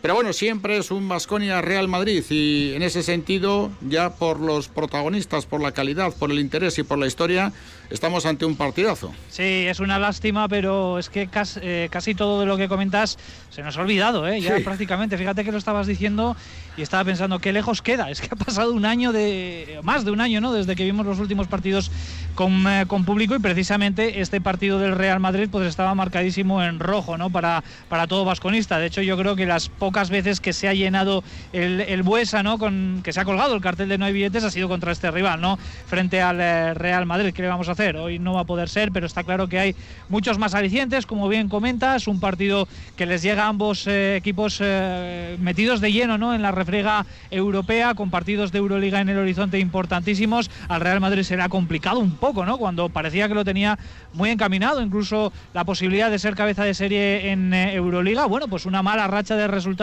[0.00, 4.68] Pero bueno, siempre es un Vasconia Real Madrid y en ese sentido, ya por los
[4.68, 7.52] protagonistas, por la calidad, por el interés y por la historia,
[7.90, 9.12] estamos ante un partidazo.
[9.28, 13.18] Sí, es una lástima, pero es que casi, eh, casi todo de lo que comentas
[13.50, 14.40] se nos ha olvidado, ¿eh?
[14.40, 15.18] ya prácticamente.
[15.18, 16.36] Fíjate que lo estabas diciendo
[16.76, 18.10] y estaba pensando qué lejos queda.
[18.10, 20.52] Es que ha pasado un año de más de un año, ¿no?
[20.52, 21.90] Desde que vimos los últimos partidos
[22.36, 26.78] con, eh, con público y precisamente este partido del Real Madrid pues estaba marcadísimo en
[26.78, 27.30] rojo, ¿no?
[27.30, 28.78] Para, para todo vasconista.
[28.78, 31.24] De hecho, yo creo que las pocas veces que se ha llenado
[31.54, 32.58] el, el Buesa, ¿no?
[32.58, 35.10] Con que se ha colgado el cartel de no hay billetes ha sido contra este
[35.10, 35.56] rival, ¿no?
[35.86, 37.32] Frente al eh, Real Madrid.
[37.32, 37.96] ¿Qué le vamos a hacer?
[37.96, 39.74] Hoy no va a poder ser, pero está claro que hay
[40.10, 44.60] muchos más alicientes, como bien comentas, un partido que les llega a ambos eh, equipos
[45.38, 46.34] metidos de lleno, ¿no?
[46.34, 50.50] En la refriega europea, con partidos de Euroliga en el horizonte importantísimos.
[50.68, 52.58] Al Real Madrid será complicado un poco, ¿no?
[52.58, 53.78] Cuando parecía que lo tenía
[54.12, 58.26] muy encaminado, incluso la posibilidad de ser cabeza de serie en eh, Euroliga.
[58.26, 59.77] Bueno, pues una mala racha de resultados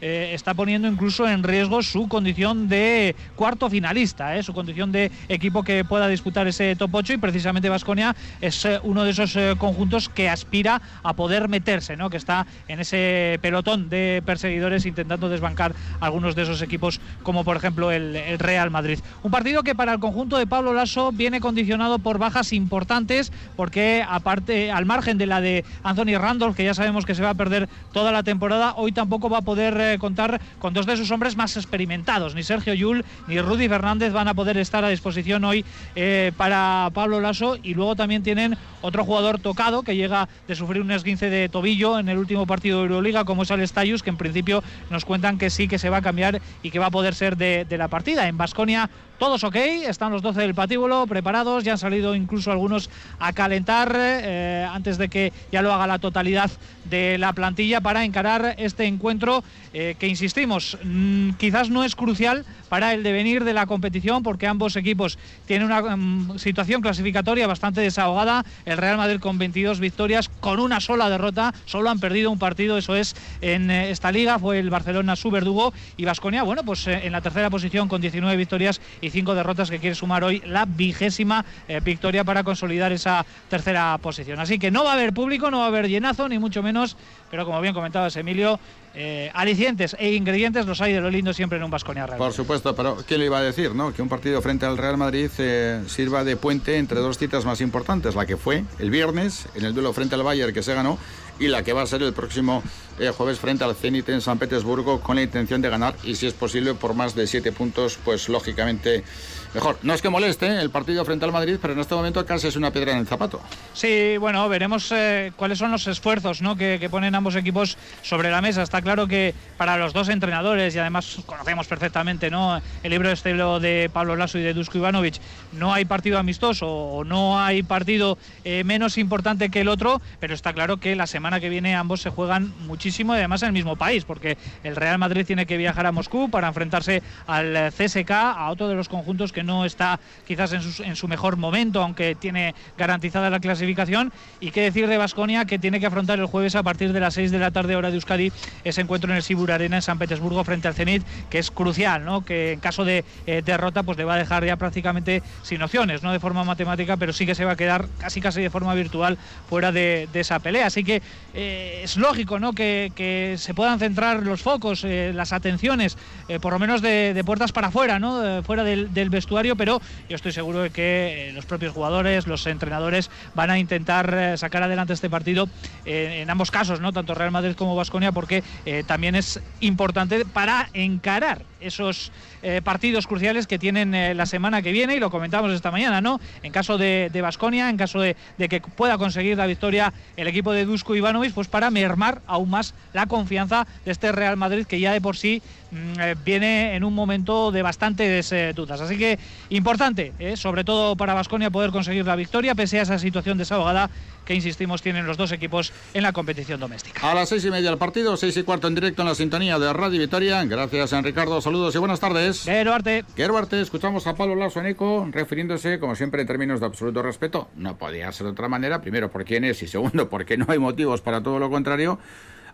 [0.00, 4.42] eh, está poniendo incluso en riesgo su condición de cuarto finalista, ¿eh?
[4.42, 9.04] su condición de equipo que pueda disputar ese top 8 y precisamente Vasconia es uno
[9.04, 12.10] de esos conjuntos que aspira a poder meterse, ¿no?
[12.10, 17.56] Que está en ese pelotón de perseguidores intentando desbancar algunos de esos equipos, como por
[17.56, 18.98] ejemplo el, Real Madrid.
[19.22, 24.04] Un partido que para el conjunto de Pablo Lasso viene condicionado por bajas importantes, porque
[24.08, 27.34] aparte, al margen de la de Anthony Randolph, que ya sabemos que se va a
[27.34, 31.10] perder toda la temporada, hoy tampoco va a poder eh, contar con dos de sus
[31.10, 32.34] hombres más experimentados.
[32.34, 35.64] Ni Sergio Yul ni Rudy Fernández van a poder estar a disposición hoy
[35.94, 37.56] eh, para Pablo Lasso.
[37.62, 41.98] Y luego también tienen otro jugador tocado que llega de sufrir un esguince de tobillo
[41.98, 45.50] en el último partido de Euroliga, como es Alestayus, que en principio nos cuentan que
[45.50, 47.88] sí que se va a cambiar y que va a poder ser de, de la
[47.88, 48.28] partida.
[48.28, 48.88] En Basconia
[49.18, 53.92] todos ok, están los 12 del patíbulo preparados, ya han salido incluso algunos a calentar
[53.96, 56.50] eh, antes de que ya lo haga la totalidad
[56.84, 62.44] de la plantilla para encarar este encuentro eh, que, insistimos, mm, quizás no es crucial
[62.68, 67.80] para el devenir de la competición porque ambos equipos tienen una mm, situación clasificatoria bastante
[67.80, 68.44] desahogada.
[68.64, 72.78] El Real Madrid con 22 victorias, con una sola derrota, solo han perdido un partido,
[72.78, 76.86] eso es en eh, esta liga, fue el Barcelona su verdugo y Vasconia, bueno, pues
[76.86, 80.64] en la tercera posición con 19 victorias y cinco derrotas que quiere sumar hoy la
[80.64, 84.40] vigésima eh, victoria para consolidar esa tercera posición.
[84.40, 86.96] Así que no va a haber público, no va a haber llenazo, ni mucho menos,
[87.30, 88.58] pero como bien comentabas Emilio,
[88.94, 92.18] eh, alicientes e ingredientes los hay de lo lindo siempre en un Vasconia Real.
[92.18, 93.74] Por supuesto, pero ¿qué le iba a decir?
[93.74, 93.92] no?
[93.92, 97.60] Que un partido frente al Real Madrid eh, sirva de puente entre dos citas más
[97.60, 100.98] importantes, la que fue el viernes en el duelo frente al Bayern que se ganó
[101.38, 102.62] y la que va a ser el próximo
[102.98, 106.26] eh, jueves frente al Zenit en San Petersburgo con la intención de ganar y si
[106.26, 109.04] es posible por más de siete puntos, pues lógicamente
[109.54, 109.78] mejor.
[109.82, 112.56] No es que moleste el partido frente al Madrid, pero en este momento casi es
[112.56, 113.40] una piedra en el zapato.
[113.72, 114.92] Sí, bueno, veremos
[115.36, 116.56] cuáles son los esfuerzos ¿no?
[116.56, 118.62] que, ponen ambos equipos sobre la mesa.
[118.62, 122.60] Está claro que para los dos entrenadores, y además conocemos perfectamente ¿no?
[122.82, 125.20] el libro estilo de Pablo Lasso y de Dusko Ivanovic,
[125.52, 130.34] no hay partido amistoso o no hay partido eh, menos importante que el otro, pero
[130.34, 133.52] está claro que la semana que viene ambos se juegan muchísimo y además en el
[133.52, 138.10] mismo país, porque el Real Madrid tiene que viajar a Moscú para enfrentarse al CSK,
[138.10, 142.54] a otro de los conjuntos que no está quizás en su, mejor momento, aunque tiene
[142.76, 144.12] garantizada la clasificación.
[144.40, 147.14] Y qué decir de Basconia, que tiene que afrontar el jueves a partir de las
[147.14, 148.32] 6 de la tarde hora de Euskadi
[148.64, 152.04] ese encuentro en el Sibur Arena en San Petersburgo frente al Zenit, que es crucial,
[152.04, 152.24] ¿no?
[152.24, 156.02] que en caso de eh, derrota pues le va a dejar ya prácticamente sin opciones,
[156.02, 158.74] no de forma matemática, pero sí que se va a quedar casi casi de forma
[158.74, 160.66] virtual fuera de, esa pelea.
[160.66, 161.00] Así que
[161.34, 162.52] eh, es lógico ¿no?
[162.52, 165.96] que, se puedan centrar los focos, eh, las atenciones,
[166.40, 168.42] por lo menos de, puertas para afuera, ¿no?
[168.42, 173.50] fuera del, vestuario, pero yo estoy seguro de que los propios jugadores, los entrenadores van
[173.50, 175.46] a intentar sacar adelante este partido
[175.84, 176.92] en ambos casos, ¿no?
[176.92, 178.42] tanto Real Madrid como Vasconia, porque
[178.86, 184.72] también es importante para encarar esos eh, partidos cruciales que tienen eh, la semana que
[184.72, 186.20] viene y lo comentamos esta mañana, ¿no?
[186.42, 190.64] En caso de Basconia, en caso de, que pueda conseguir la victoria el equipo de
[190.64, 194.92] Dusko Ivanovic, pues para mermar aún más la confianza de este Real Madrid que ya
[194.92, 198.80] de por sí mm, eh, viene en un momento de bastantes eh, dudas.
[198.80, 199.18] Así que
[199.50, 203.90] importante, sobre todo para Vasconia, poder conseguir la victoria pese a esa situación desahogada
[204.28, 207.10] que insistimos tienen los dos equipos en la competición doméstica.
[207.10, 209.58] A las seis y media del partido, seis y cuarto en directo en la sintonía
[209.58, 210.44] de Radio Victoria.
[210.44, 211.40] Gracias, a Ricardo.
[211.40, 212.42] Saludos y buenas tardes.
[212.44, 213.06] Quiero Arte.
[213.16, 213.58] Quiero Arte.
[213.62, 217.48] Escuchamos a Pablo Eco refiriéndose, como siempre, en términos de absoluto respeto.
[217.56, 218.82] No podía ser de otra manera.
[218.82, 221.98] Primero, por quién es y segundo, porque no hay motivos para todo lo contrario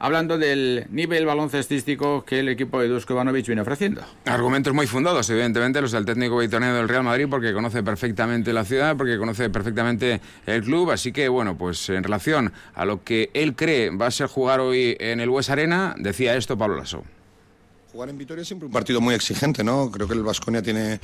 [0.05, 4.03] hablando del nivel baloncestístico que el equipo de Dusko Ivanovic viene ofreciendo.
[4.27, 8.67] Argumentos muy fundados, evidentemente, los del técnico vitoriano del Real Madrid, porque conoce perfectamente la
[8.67, 10.91] ciudad, porque conoce perfectamente el club.
[10.91, 14.61] Así que, bueno, pues en relación a lo que él cree va a ser jugar
[14.61, 17.03] hoy en el West Arena, decía esto Pablo Lasso.
[17.91, 19.91] Jugar en Vitoria es siempre un partido muy exigente, ¿no?
[19.91, 21.01] Creo que el Vasconia tiene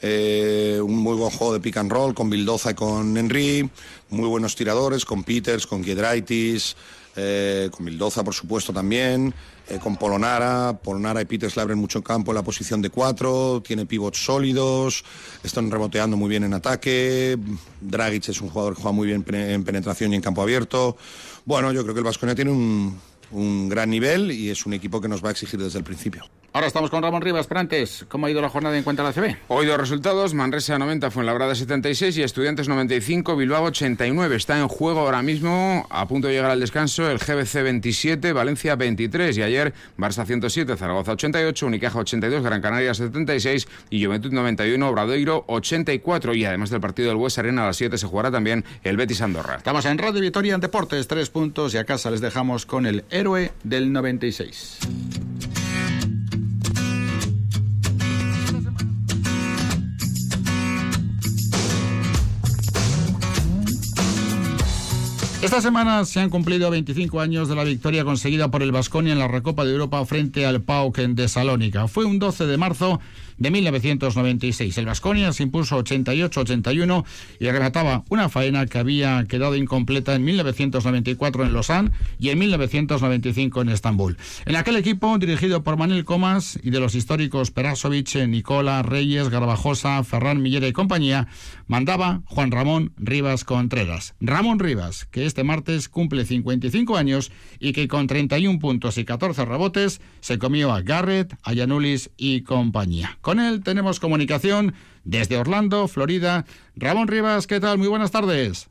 [0.00, 3.68] eh, un muy buen juego de pick and roll con Bildoza y con Henry,
[4.08, 6.76] muy buenos tiradores con Peters, con Giedraitis,
[7.20, 9.34] eh, con Mildoza, por supuesto, también,
[9.68, 10.78] eh, con Polonara.
[10.80, 15.04] Polonara y Peters le abren mucho campo en la posición de cuatro, tiene pivots sólidos,
[15.42, 17.36] están reboteando muy bien en ataque.
[17.80, 20.96] Dragic es un jugador que juega muy bien en penetración y en campo abierto.
[21.44, 23.00] Bueno, yo creo que el Vasconia tiene un,
[23.32, 26.24] un gran nivel y es un equipo que nos va a exigir desde el principio.
[26.54, 29.04] Ahora estamos con Ramón Rivas, pero antes, ¿cómo ha ido la jornada en cuanto a
[29.04, 29.36] la CB?
[29.48, 34.34] Hoy dos resultados, Manresa 90, Fuenlabrada 76 y Estudiantes 95, Bilbao 89.
[34.36, 38.76] Está en juego ahora mismo, a punto de llegar al descanso, el GBC 27, Valencia
[38.76, 44.88] 23 y ayer Barça 107, Zaragoza 88, Unicaja 82, Gran Canaria 76 y Juventud 91,
[44.88, 48.64] Obradoiro 84 y además del partido del West Arena a las 7 se jugará también
[48.84, 49.56] el Betis Andorra.
[49.56, 53.04] Estamos en Radio Victoria en Deportes, tres puntos y a casa les dejamos con el
[53.10, 54.78] héroe del 96.
[65.40, 69.20] Esta semana se han cumplido 25 años de la victoria conseguida por el Vasconia en
[69.20, 71.86] la Recopa de Europa frente al PAOK en Tesalónica.
[71.86, 73.00] Fue un 12 de marzo
[73.38, 74.76] de 1996.
[74.78, 77.04] El Vasconia se impuso 88-81
[77.40, 83.62] y arrebataba una faena que había quedado incompleta en 1994 en Lausanne y en 1995
[83.62, 84.16] en Estambul.
[84.44, 90.02] En aquel equipo, dirigido por Manuel Comas y de los históricos Perasovic, Nicola, Reyes, Garbajosa,
[90.04, 91.28] Ferran Millera y compañía,
[91.66, 94.14] mandaba Juan Ramón Rivas Contreras.
[94.20, 97.30] Ramón Rivas, que este martes cumple 55 años
[97.60, 102.42] y que con 31 puntos y 14 rebotes se comió a Garrett, a Yanulis y
[102.42, 103.18] compañía.
[103.28, 104.72] Con él tenemos comunicación
[105.04, 106.46] desde Orlando, Florida.
[106.76, 107.76] Ramón Rivas, ¿qué tal?
[107.76, 108.70] Muy buenas tardes.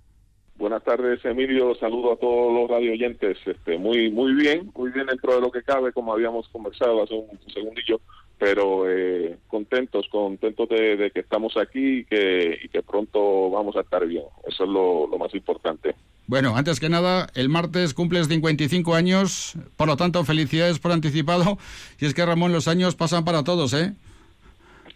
[0.55, 1.75] Buenas tardes, Emilio.
[1.75, 3.37] Saludo a todos los radio oyentes.
[3.45, 7.13] Este, muy, muy bien, muy bien dentro de lo que cabe, como habíamos conversado hace
[7.13, 8.01] un segundillo,
[8.39, 13.81] pero eh, contentos, contentos de, que estamos aquí y que, y que pronto vamos a
[13.81, 14.23] estar bien.
[14.47, 15.93] Eso es lo, lo más importante.
[16.25, 21.59] Bueno, antes que nada, el martes cumples 55 años, por lo tanto, felicidades por anticipado.
[21.99, 23.93] Y es que, Ramón, los años pasan para todos, ¿eh?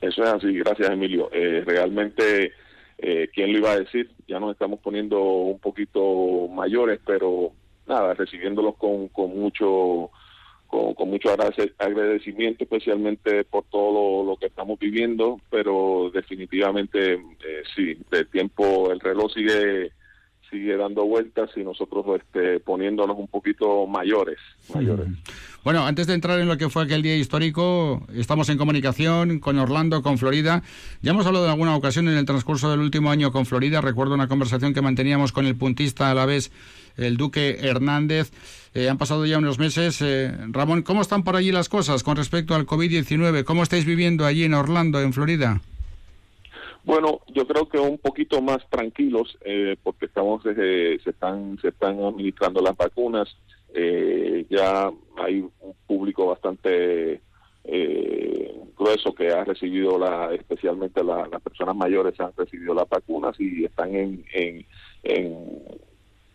[0.01, 1.29] Eso es así, gracias Emilio.
[1.31, 2.53] Eh, realmente,
[2.97, 4.09] eh, ¿quién lo iba a decir?
[4.27, 7.51] Ya nos estamos poniendo un poquito mayores, pero
[7.87, 10.09] nada, recibiéndolos con, con mucho
[10.95, 11.29] con, mucho
[11.77, 19.01] agradecimiento, especialmente por todo lo que estamos viviendo, pero definitivamente eh, sí, de tiempo el
[19.01, 19.91] reloj sigue
[20.51, 24.37] sigue dando vueltas y nosotros este, poniéndonos un poquito mayores.
[24.73, 25.07] mayores.
[25.63, 29.57] Bueno, antes de entrar en lo que fue aquel día histórico, estamos en comunicación con
[29.57, 30.61] Orlando, con Florida.
[31.01, 33.79] Ya hemos hablado en alguna ocasión en el transcurso del último año con Florida.
[33.79, 36.51] Recuerdo una conversación que manteníamos con el puntista a la vez,
[36.97, 38.31] el Duque Hernández.
[38.73, 40.01] Eh, han pasado ya unos meses.
[40.01, 43.43] Eh, Ramón, ¿cómo están por allí las cosas con respecto al COVID-19?
[43.43, 45.61] ¿Cómo estáis viviendo allí en Orlando, en Florida?
[46.83, 52.03] Bueno, yo creo que un poquito más tranquilos eh, porque estamos se están se están
[52.03, 53.29] administrando las vacunas.
[53.73, 57.21] Eh, ya hay un público bastante
[57.63, 63.63] eh, grueso que ha recibido la, especialmente las personas mayores han recibido las vacunas y
[63.63, 64.65] están en, en,
[65.03, 65.47] en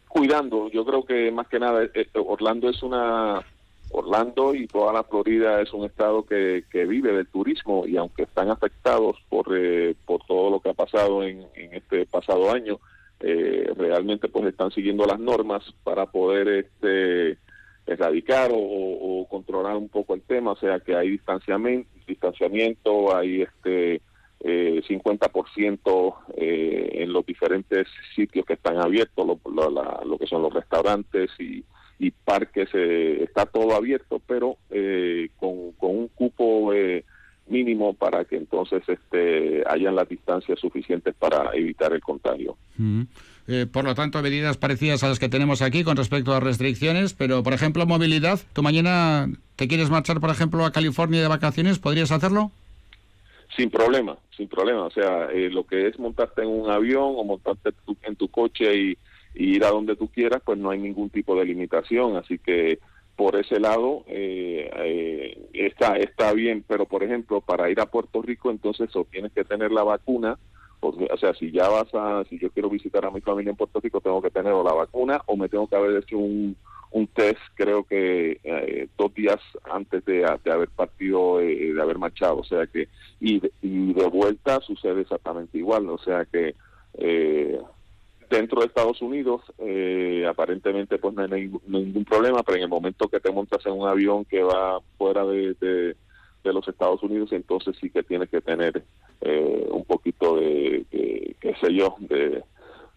[0.08, 0.70] cuidando.
[0.70, 3.44] Yo creo que más que nada Orlando es una
[3.90, 8.24] Orlando y toda la Florida es un estado que, que vive del turismo y aunque
[8.24, 12.78] están afectados por, eh, por todo lo que ha pasado en, este pasado año,
[13.20, 17.38] eh, realmente pues están siguiendo las normas para poder este
[17.86, 24.00] erradicar o, controlar un poco el tema, o sea que hay distanciamiento, distanciamiento hay este
[24.40, 29.70] eh, 50% eh, en los diferentes sitios que están abiertos, lo,
[30.04, 31.64] lo que son los restaurantes y
[31.98, 37.04] y parques eh, está todo abierto, pero eh, con, con, un cupo eh,
[37.48, 42.56] mínimo para que entonces este, hayan las distancias suficientes para evitar el contagio.
[43.48, 47.14] Eh, por lo tanto, medidas parecidas a las que tenemos aquí con respecto a restricciones,
[47.14, 48.40] pero por ejemplo, movilidad.
[48.52, 51.78] ¿Tú mañana te quieres marchar, por ejemplo, a California de vacaciones?
[51.78, 52.50] ¿Podrías hacerlo?
[53.56, 54.82] Sin problema, sin problema.
[54.84, 57.70] O sea, eh, lo que es montarte en un avión o montarte
[58.02, 58.98] en tu coche y,
[59.36, 62.16] ir a donde tú quieras, pues no hay ningún tipo de limitación.
[62.16, 62.78] Así que
[63.16, 66.64] por ese lado eh, eh, está está bien.
[66.66, 70.38] Pero por ejemplo, para ir a Puerto Rico, entonces o tienes que tener la vacuna.
[70.80, 73.80] o sea, si ya vas a, si yo quiero visitar a mi familia en Puerto
[73.80, 76.56] Rico, tengo que tener o la vacuna o me tengo que haber hecho un
[76.96, 79.38] un test creo que eh, dos días
[79.70, 82.88] antes de, haber partido, eh, de haber marchado, o sea que,
[83.20, 86.54] y, y de vuelta sucede exactamente igual, o sea que
[86.94, 87.60] eh,
[88.28, 89.42] dentro de Estados Unidos
[90.28, 93.88] aparentemente pues no hay ningún problema, pero en el momento que te montas en un
[93.88, 95.96] avión que va fuera de, de,
[96.52, 98.84] los Estados Unidos, entonces sí que tienes que tener
[99.70, 101.96] un poquito de, de, qué sé yo,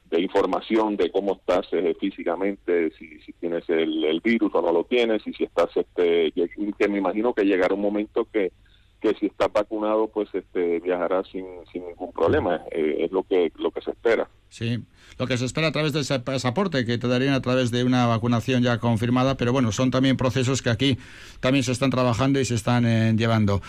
[0.10, 4.84] de información de cómo estás eh, físicamente, si, si tienes el, virus o no lo
[4.84, 8.52] tienes, y si estás, este, que me imagino que llegará un momento que,
[9.00, 13.52] que si estás vacunado, pues este, viajarás sin, sin ningún problema, eh, es lo que,
[13.58, 14.30] lo que se espera.
[14.50, 14.84] Sí,
[15.18, 17.84] lo que se espera a través de ese pasaporte que te darían a través de
[17.84, 20.98] una vacunación ya confirmada, pero bueno, son también procesos que aquí
[21.40, 23.62] también se están trabajando y se están eh, llevando.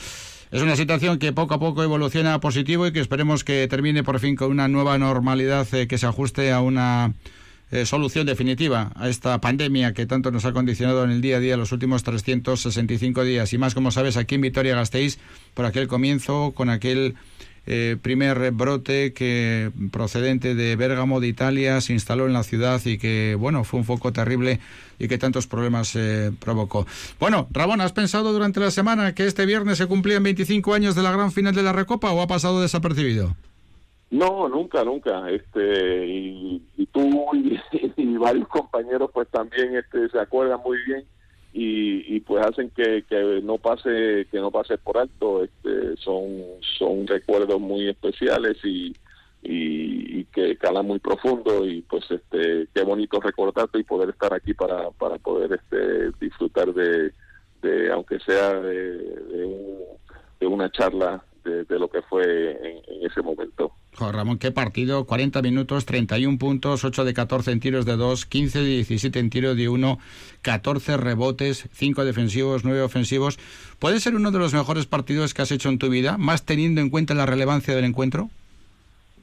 [0.50, 4.18] Es una situación que poco a poco evoluciona positivo y que esperemos que termine por
[4.18, 7.14] fin con una nueva normalidad eh, que se ajuste a una
[7.70, 11.40] eh, solución definitiva a esta pandemia que tanto nos ha condicionado en el día a
[11.40, 13.52] día los últimos 365 días.
[13.52, 15.18] Y más, como sabes, aquí en Vitoria-Gasteiz,
[15.54, 17.14] por aquel comienzo, con aquel
[17.66, 22.98] eh, primer brote que procedente de Bérgamo, de Italia, se instaló en la ciudad y
[22.98, 24.58] que, bueno, fue un foco terrible
[24.98, 26.86] y que tantos problemas eh, provocó.
[27.18, 31.02] Bueno, Ramón, ¿has pensado durante la semana que este viernes se cumplían 25 años de
[31.02, 33.36] la gran final de la Recopa o ha pasado desapercibido?
[34.10, 35.30] No, nunca, nunca.
[35.30, 37.58] Este y, tú y,
[37.96, 41.04] y, varios compañeros, pues también este se acuerdan muy bien
[41.52, 43.04] y, y pues hacen que,
[43.42, 46.28] no pase que no pase por alto este son
[46.78, 48.94] son recuerdos muy especiales y,
[49.42, 54.54] y, que calan muy profundo y pues este qué bonito recordarte y poder estar aquí
[54.54, 57.12] para para poder este disfrutar de,
[57.62, 58.98] de aunque sea de,
[60.38, 63.72] de, una charla de, lo que fue en ese momento
[64.08, 68.58] Ramón, qué partido, 40 minutos, 31 puntos, 8 de 14 en tiros de 2, 15
[68.60, 69.98] de 17 en tiros de 1,
[70.42, 73.38] 14 rebotes, 5 defensivos, 9 ofensivos.
[73.78, 76.80] ¿Puede ser uno de los mejores partidos que has hecho en tu vida, más teniendo
[76.80, 78.30] en cuenta la relevancia del encuentro?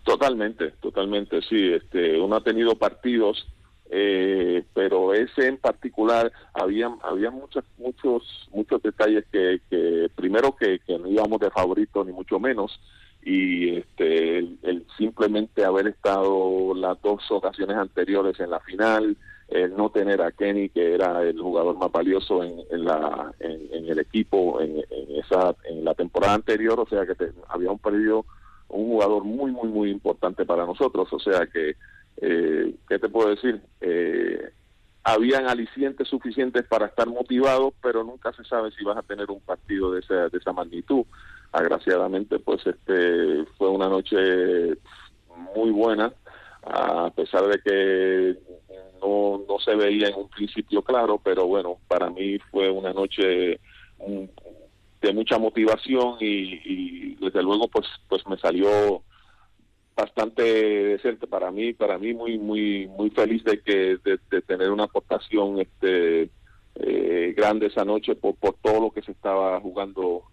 [0.03, 1.73] Totalmente, totalmente, sí.
[1.73, 3.45] Este, uno ha tenido partidos,
[3.89, 10.79] eh, pero ese en particular había había muchos muchos muchos detalles que, que primero que,
[10.79, 12.79] que no íbamos de favorito ni mucho menos
[13.23, 19.15] y este el, simplemente haber estado las dos ocasiones anteriores en la final
[19.47, 23.99] el no tener a Kenny que era el jugador más valioso en, la en, el
[23.99, 24.83] equipo en,
[25.17, 27.15] esa en la temporada anterior o sea que
[27.47, 28.25] habíamos perdido
[28.67, 31.77] un jugador muy muy muy importante para nosotros o sea que
[32.21, 34.51] eh, qué te puedo decir eh,
[35.03, 39.39] habían alicientes suficientes para estar motivados pero nunca se sabe si vas a tener un
[39.41, 41.05] partido de esa de esa magnitud.
[41.51, 44.17] Agraciadamente pues este fue una noche
[45.55, 46.11] muy buena
[46.63, 48.37] a pesar de que
[49.01, 53.59] no, no se veía en un principio claro pero bueno para mí fue una noche
[54.05, 54.25] mm,
[55.01, 59.03] de mucha motivación y, desde luego pues pues me salió
[59.97, 64.83] bastante decente para mí para mí muy muy muy feliz de que de, tener una
[64.83, 66.29] aportación este
[66.75, 70.23] eh, grande esa noche por, por todo lo que se estaba jugando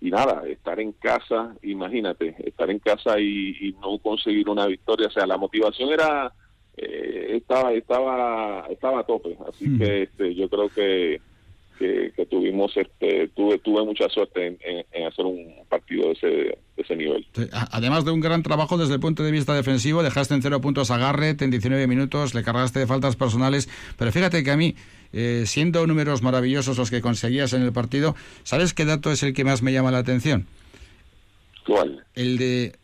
[0.00, 5.10] y nada, estar en casa, imagínate, estar en casa y, no conseguir una victoria, o
[5.10, 6.32] sea, la motivación era
[6.76, 9.78] eh, estaba estaba estaba a tope, así hmm.
[9.78, 11.20] que este, yo creo que,
[11.78, 17.26] que, tuvimos este tuve tuve mucha suerte en, hacer un partido de ese, ese nivel.
[17.70, 20.90] Además de un gran trabajo desde el punto de vista defensivo, dejaste en cero puntos
[20.90, 24.74] a Garrett en 19 minutos, le cargaste de faltas personales, pero fíjate que a mí
[25.12, 28.14] eh, siendo números maravillosos los que conseguías en el partido,
[28.44, 30.46] ¿sabes qué dato es el que más me llama la atención?
[31.66, 32.04] ¿Cuál?
[32.14, 32.76] El de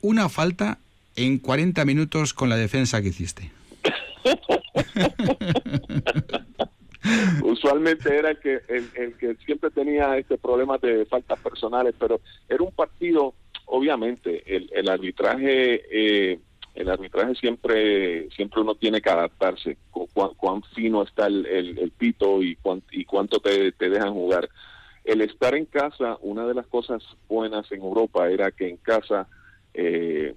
[0.00, 0.78] una falta
[1.16, 3.50] en 40 minutos con la defensa que hiciste.
[7.42, 12.62] Usualmente era el que, el, que siempre tenía este problema de faltas personales, pero era
[12.62, 13.34] un partido,
[13.66, 16.38] obviamente, el, el arbitraje eh,
[16.74, 22.42] el arbitraje siempre siempre uno tiene que adaptarse cuán, cuán fino está el, el, pito
[22.42, 22.56] y,
[22.92, 24.48] y cuánto te, te, dejan jugar.
[25.04, 29.26] El estar en casa, una de las cosas buenas en Europa era que en casa
[29.74, 30.34] eh,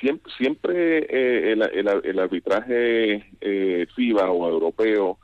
[0.00, 5.18] siempre, siempre eh, el, arbitraje eh, FIBA o europeo,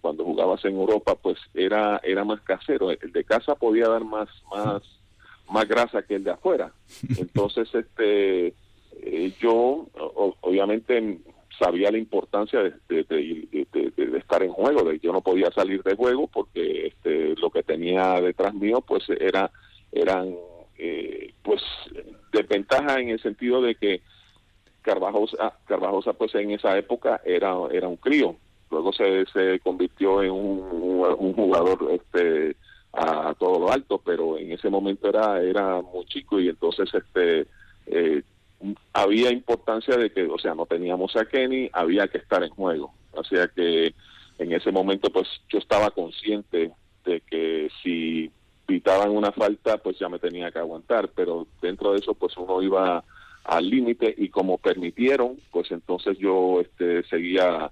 [0.00, 2.90] cuando jugabas en Europa, pues era, era más casero.
[2.90, 4.82] El de casa podía dar más, más,
[5.50, 6.72] más grasa que el de afuera.
[7.18, 8.54] Entonces, este,
[9.40, 9.86] yo
[10.42, 11.20] obviamente
[11.58, 13.04] sabía la importancia de,
[14.16, 18.20] estar en juego, de yo no podía salir de juego porque este, lo que tenía
[18.20, 19.50] detrás mío pues era
[19.90, 20.34] eran
[20.78, 21.62] eh, pues
[22.32, 24.02] desventaja en el sentido de que
[24.82, 28.36] Carvajosa, Carvajosa pues en esa época era era un crío,
[28.70, 32.56] luego se, se convirtió en un, jugador este
[32.92, 37.46] a, todo lo alto, pero en ese momento era era muy chico y entonces este
[37.86, 38.22] eh,
[38.92, 42.92] había importancia de que, o sea, no teníamos a Kenny, había que estar en juego.
[43.12, 43.94] O sea que
[44.38, 46.72] en ese momento, pues yo estaba consciente
[47.04, 48.30] de que si
[48.66, 52.62] pitaban una falta, pues ya me tenía que aguantar, pero dentro de eso, pues uno
[52.62, 53.02] iba
[53.44, 57.70] al límite y como permitieron, pues entonces yo este, seguía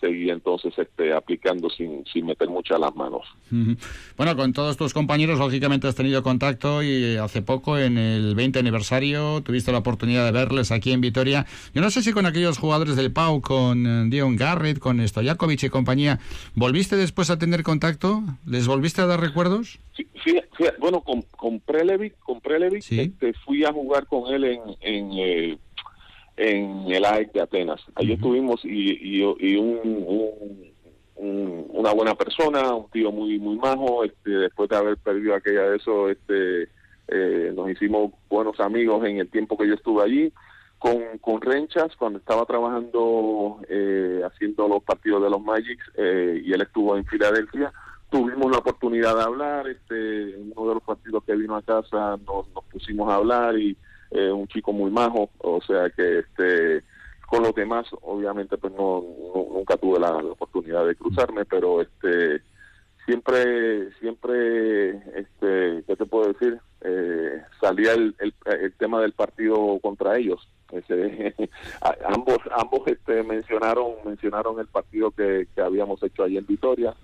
[0.00, 3.26] seguía entonces este, aplicando sin, sin meter muchas las manos.
[4.16, 8.58] Bueno, con todos tus compañeros, lógicamente has tenido contacto y hace poco, en el 20
[8.58, 11.46] aniversario, tuviste la oportunidad de verles aquí en Vitoria.
[11.74, 15.62] Yo no sé si con aquellos jugadores del Pau, con eh, Dion Garrett, con Stojakovic
[15.64, 16.18] y compañía,
[16.54, 18.22] ¿volviste después a tener contacto?
[18.46, 19.78] ¿Les volviste a dar recuerdos?
[20.24, 20.40] Sí,
[20.78, 24.60] bueno, con, con Prelevic, con Prelevic este, fui a jugar con él en...
[24.80, 25.58] en eh,
[26.40, 27.80] en el AEC de Atenas.
[27.94, 30.72] Allí estuvimos y, y, un,
[31.16, 34.04] una buena persona, un tío muy muy majo.
[34.04, 36.62] Este, después de haber perdido aquella de eso, este,
[37.08, 40.32] eh, nos hicimos buenos amigos en el tiempo que yo estuve allí.
[40.78, 46.54] Con, con Renchas, cuando estaba trabajando eh, haciendo los partidos de los Magics eh, y
[46.54, 47.70] él estuvo en Filadelfia,
[48.10, 49.68] tuvimos la oportunidad de hablar.
[49.68, 53.58] Este, en uno de los partidos que vino a casa nos, nos pusimos a hablar
[53.58, 53.76] y
[54.10, 56.82] eh, un chico muy majo, o sea que este
[57.26, 59.04] con los demás obviamente pues no,
[59.52, 62.42] nunca tuve la, oportunidad de cruzarme, pero este
[63.06, 70.16] siempre siempre este qué te puedo decir eh, salía el, el, tema del partido contra
[70.18, 70.48] ellos.
[72.06, 76.94] Ambos ambos este mencionaron mencionaron el partido que, habíamos hecho ahí en Vitoria.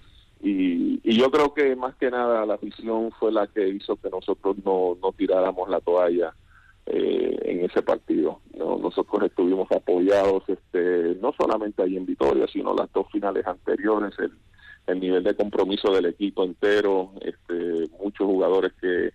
[0.40, 4.10] Y, y, yo creo que más que nada la afición fue la que hizo que
[4.10, 6.34] nosotros no, no tiráramos la toalla
[6.86, 8.40] eh, en ese partido.
[8.54, 14.32] Nosotros estuvimos apoyados este, no solamente ahí en Vitoria, sino las dos finales anteriores, el,
[14.86, 19.10] el nivel de compromiso del equipo entero, este, muchos jugadores que,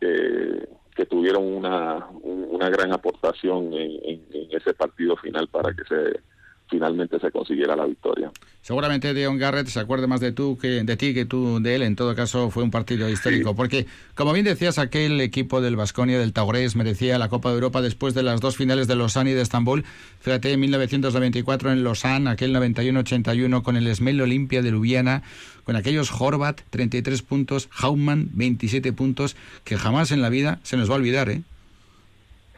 [0.00, 6.20] que, tuvieron una, una gran aportación en ese partido final para que se
[6.68, 8.30] finalmente se consiguiera la victoria.
[8.60, 11.82] Seguramente Dion Garrett se acuerde más de tú que de ti que tú de él.
[11.82, 13.54] En todo caso, fue un partido histórico.
[13.54, 17.80] Porque, como bien decías, aquel equipo del Vasconia del Taurés merecía la Copa de Europa
[17.80, 19.84] después de las dos finales de Lausanne y de Estambul.
[20.20, 25.22] Fíjate, en 1994 en Lausanne, aquel 91-81 con el Esmel Olimpia de Ljubljana,
[25.64, 30.90] con aquellos Horvat, 33 puntos, Haumann, 27 puntos, que jamás en la vida se nos
[30.90, 31.42] va a olvidar, ¿eh?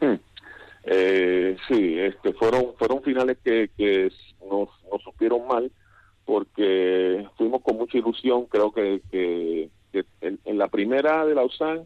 [0.01, 0.15] Hmm.
[0.83, 4.11] Eh, sí, este, fueron fueron finales que, que
[4.49, 5.71] nos, nos supieron mal
[6.25, 8.45] porque fuimos con mucha ilusión.
[8.45, 9.69] Creo que, que,
[10.21, 11.85] en, la primera de la USAN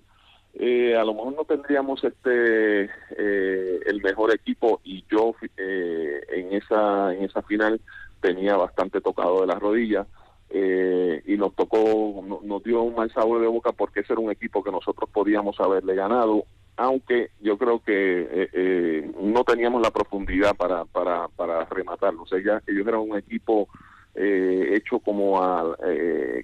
[0.54, 2.84] eh, a lo mejor no tendríamos este
[3.18, 7.82] eh, el mejor equipo y yo eh, en esa en esa final
[8.22, 10.08] tenía bastante tocado de las rodillas
[10.52, 14.32] eh, y nos tocó nos dio un mal sabor de boca porque ese era un
[14.32, 16.46] equipo que nosotros podíamos haberle ganado
[16.78, 22.24] aunque yo creo que eh, eh, no teníamos la profundidad para, para, para rematarlo.
[22.24, 23.68] O sea, ya, ellos eran un equipo
[24.14, 25.78] eh, hecho como a,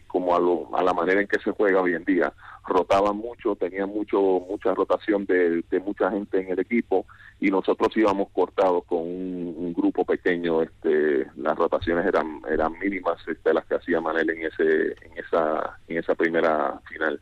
[0.07, 2.33] como a, a, la manera en que se juega hoy en día.
[2.65, 7.05] Rotaban mucho, tenían mucho mucha rotación de, de mucha gente en el equipo
[7.39, 10.61] y nosotros íbamos cortados con un, grupo pequeño.
[10.61, 15.77] Este, las rotaciones eran eran mínimas, este, las que hacía Manel en ese en esa
[15.87, 17.19] en esa primera final.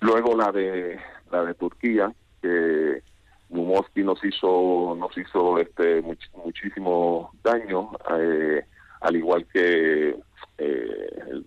[0.00, 0.98] Luego la de
[1.30, 3.02] la de Turquía, que
[3.48, 8.64] Mumoski nos hizo nos hizo este muchísimo daño eh,
[9.00, 10.16] al igual que
[10.58, 11.46] eh, el,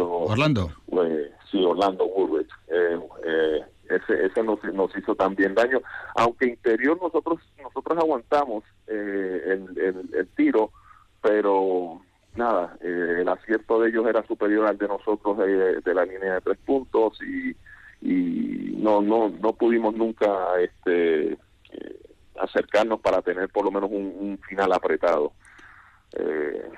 [0.00, 0.70] Orlando.
[0.92, 5.80] Eh, sí Orlando Bullrich eh, ese ese nos, nos hizo también daño.
[6.16, 10.70] Aunque interior nosotros nosotros aguantamos el, el, el, tiro
[11.22, 12.00] pero
[12.34, 16.58] nada el acierto de ellos era superior al de nosotros de la línea de tres
[16.64, 17.54] puntos y
[18.02, 20.28] y no no no pudimos nunca
[20.60, 22.00] este eh,
[22.40, 25.32] acercarnos para tener por lo menos un, final apretado
[26.12, 26.70] eh,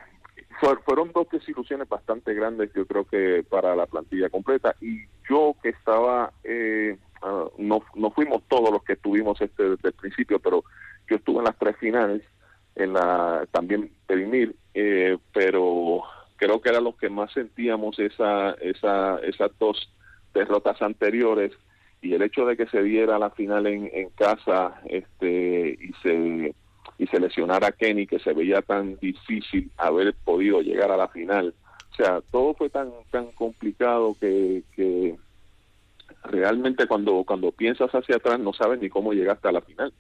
[0.85, 4.75] fueron dos desilusiones bastante grandes, yo creo que para la plantilla completa.
[4.81, 9.89] Y yo que estaba, eh, ah, no, no fuimos todos los que estuvimos este, desde
[9.89, 10.64] el principio, pero
[11.09, 12.23] yo estuve en las tres finales,
[12.77, 16.03] en la también Perimir, eh, pero
[16.37, 19.93] creo que eran los que más sentíamos esa, esa, esas dos
[20.33, 21.53] derrotas anteriores
[22.01, 26.55] y el hecho de que se diera la final en, casa este y se
[26.99, 31.09] y se lesionara a Kenny que se veía tan difícil haber podido llegar a la
[31.09, 31.55] final.
[31.93, 35.14] O sea todo fue tan tan complicado que, que
[36.24, 39.93] realmente cuando cuando piensas hacia atrás no sabes ni cómo llegaste a la final.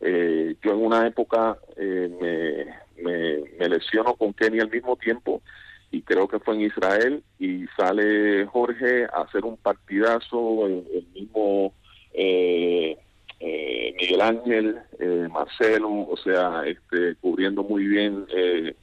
[0.00, 5.42] Eh, yo en una época eh, me, me, me lesiono con Kenny al mismo tiempo
[5.90, 11.06] y creo que fue en Israel y sale Jorge a hacer un partidazo, el, el
[11.14, 11.72] mismo
[12.12, 12.98] eh,
[13.38, 18.74] eh, Miguel Ángel, eh, Marcelo, o sea, este, cubriendo muy bien eh,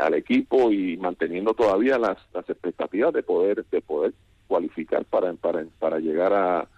[0.00, 4.14] al equipo y manteniendo todavía las, las expectativas de poder de poder
[4.46, 6.68] cualificar para para, para llegar a,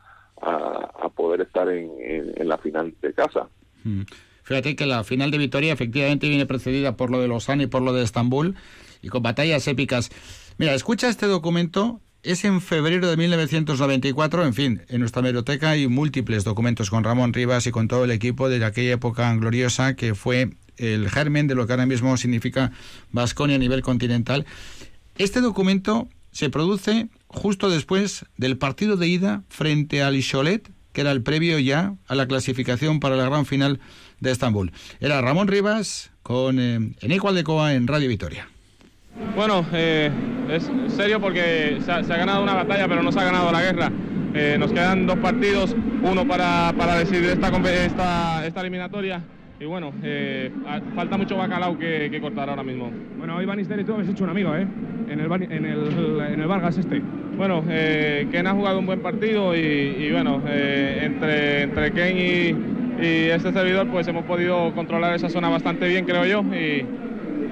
[0.41, 3.49] a, poder estar en, la final de casa.
[3.85, 4.03] Mm.
[4.43, 7.83] Fíjate que la final de Vitoria efectivamente viene precedida por lo de Lausanne y por
[7.83, 8.57] lo de Estambul
[9.05, 10.11] y con batallas épicas.
[10.59, 15.89] Mira, escucha este documento, es en febrero de 1994, en fin, en nuestra biblioteca hay
[15.89, 20.15] múltiples documentos con Ramón Rivas y con todo el equipo de aquella época gloriosa que
[20.15, 22.73] fue el germen de lo que ahora mismo significa
[23.13, 24.47] Vasconia a nivel continental.
[25.17, 31.13] Este documento se produce justo después del partido de ida frente al Cholet, que era
[31.13, 33.81] el previo ya a la clasificación para la gran final
[34.21, 34.73] de Estambul.
[35.01, 38.49] Era Ramón Rivas con eh, Eneco Aldecoa en Radio Vitoria.
[39.37, 40.11] Bueno, eh,
[40.51, 43.53] es serio porque se ha, se ha, ganado una batalla, pero no se ha ganado
[43.53, 43.91] la guerra.
[44.35, 49.23] Eh, nos quedan dos partidos, uno para, para decidir esta, esta, esta eliminatoria.
[49.61, 50.51] Y bueno, eh,
[50.97, 52.91] falta mucho bacalao que, que, cortar ahora mismo.
[53.17, 54.67] Bueno, hoy Bannister y tú habéis hecho un amigo, ¿eh?
[55.09, 57.01] En el, en el, en el Vargas este.
[57.37, 63.05] Bueno, eh, Ken ha jugado un buen partido y, y bueno, entre, entre Ken y,
[63.05, 66.43] y este servidor pues hemos podido controlar esa zona bastante bien, creo yo.
[66.53, 66.85] Y,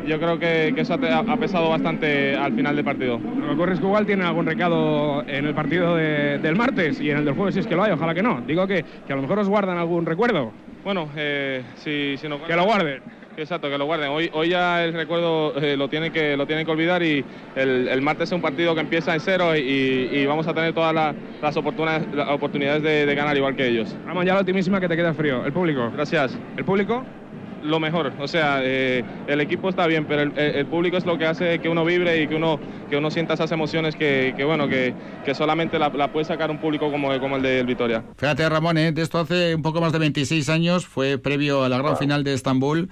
[0.07, 3.19] yo creo que, que eso ha, ha, pesado bastante al final del partido.
[3.19, 7.01] Lo que ocurre es que igual tienen algún recado en el partido de, del martes
[7.01, 8.41] y en el del jueves si es que lo hay, ojalá que no.
[8.43, 10.53] Digo que, que a lo mejor os guardan algún recuerdo.
[10.85, 12.43] Bueno, eh, si, si no...
[12.45, 13.03] Que lo guarden.
[13.37, 14.11] Exacto, que lo guarden.
[14.11, 17.25] Hoy, hoy ya el recuerdo eh, lo, tienen que, lo tienen que olvidar y
[17.57, 19.61] el, el, martes es un partido que empieza en cero y,
[20.13, 23.67] y vamos a tener todas la, las oportunidades, las oportunidades de, de, ganar igual que
[23.67, 23.97] ellos.
[24.07, 25.45] Ramón, ya la optimísima que te queda frío.
[25.47, 25.91] ¿El público?
[25.95, 26.39] Gracias.
[26.57, 27.05] ¿El público?
[27.63, 28.13] Lo mejor.
[28.19, 31.59] O sea, eh, el equipo está bien, pero el, el, público es lo que hace
[31.59, 32.59] que uno vibre y que uno,
[32.91, 34.95] que uno sienta esas emociones que, que bueno, que,
[35.25, 38.05] que solamente la, la, puede sacar un público como, como el de Vitoria.
[38.17, 38.93] Fíjate, Ramón, ¿eh?
[38.93, 41.97] de esto hace un poco más de 26 años, fue previo a la gran wow.
[41.97, 42.91] final de Estambul.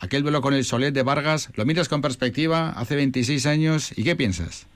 [0.00, 4.04] Aquel duelo con el Solet de Vargas, lo miras con perspectiva, hace 26 años, ¿y
[4.04, 4.68] qué piensas?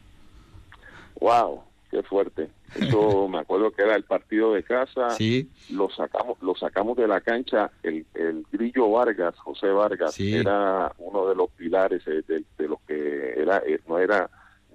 [1.21, 1.63] ¡Wow!
[1.91, 2.49] ¡Qué fuerte!
[2.75, 5.11] Eso me acuerdo que era el partido de casa.
[5.11, 5.51] Sí.
[5.71, 7.71] Lo sacamos, lo sacamos de la cancha.
[7.83, 10.35] El, el Grillo Vargas, José Vargas, sí.
[10.35, 14.31] era uno de los pilares de, de, de los que era, eh, no era,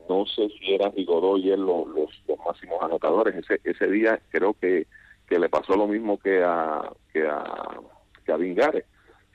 [0.07, 3.35] no sé si era Rigodó y él los, los, los, máximos anotadores.
[3.35, 4.87] Ese, ese día creo que,
[5.27, 6.81] que le pasó lo mismo que a,
[7.11, 7.79] que a,
[8.25, 8.85] que a Vingares.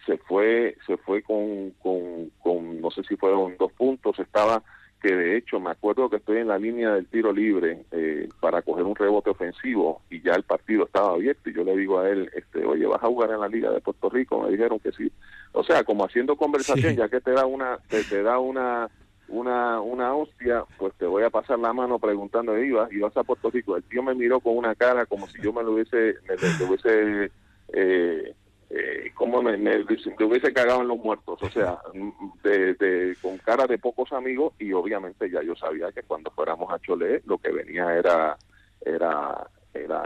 [0.06, 4.62] Se fue, se fue con, con, con, no sé si fueron dos puntos, estaba
[5.02, 8.62] que de hecho me acuerdo que estoy en la línea del tiro libre eh, para
[8.62, 12.08] coger un rebote ofensivo y ya el partido estaba abierto y yo le digo a
[12.08, 14.92] él, este, oye, vas a jugar en la Liga de Puerto Rico, me dijeron que
[14.92, 15.10] sí.
[15.52, 16.96] O sea, como haciendo conversación, sí.
[16.96, 18.88] ya que te da una, te, te, da una
[19.28, 23.50] una una hostia, pues te voy a pasar la mano preguntando, ibas, ibas a Puerto
[23.50, 23.76] Rico.
[23.76, 26.58] El tío me miró con una cara como si yo me lo hubiese, me, me,
[26.58, 27.32] me hubiese
[27.72, 28.34] eh,
[28.74, 31.78] eh, como me, me, me, hubiese cagado en los muertos, o sea,
[32.42, 36.72] de, de, con cara de pocos amigos y obviamente ya yo sabía que cuando fuéramos
[36.72, 38.38] a Chole lo que venía era
[38.80, 40.02] era era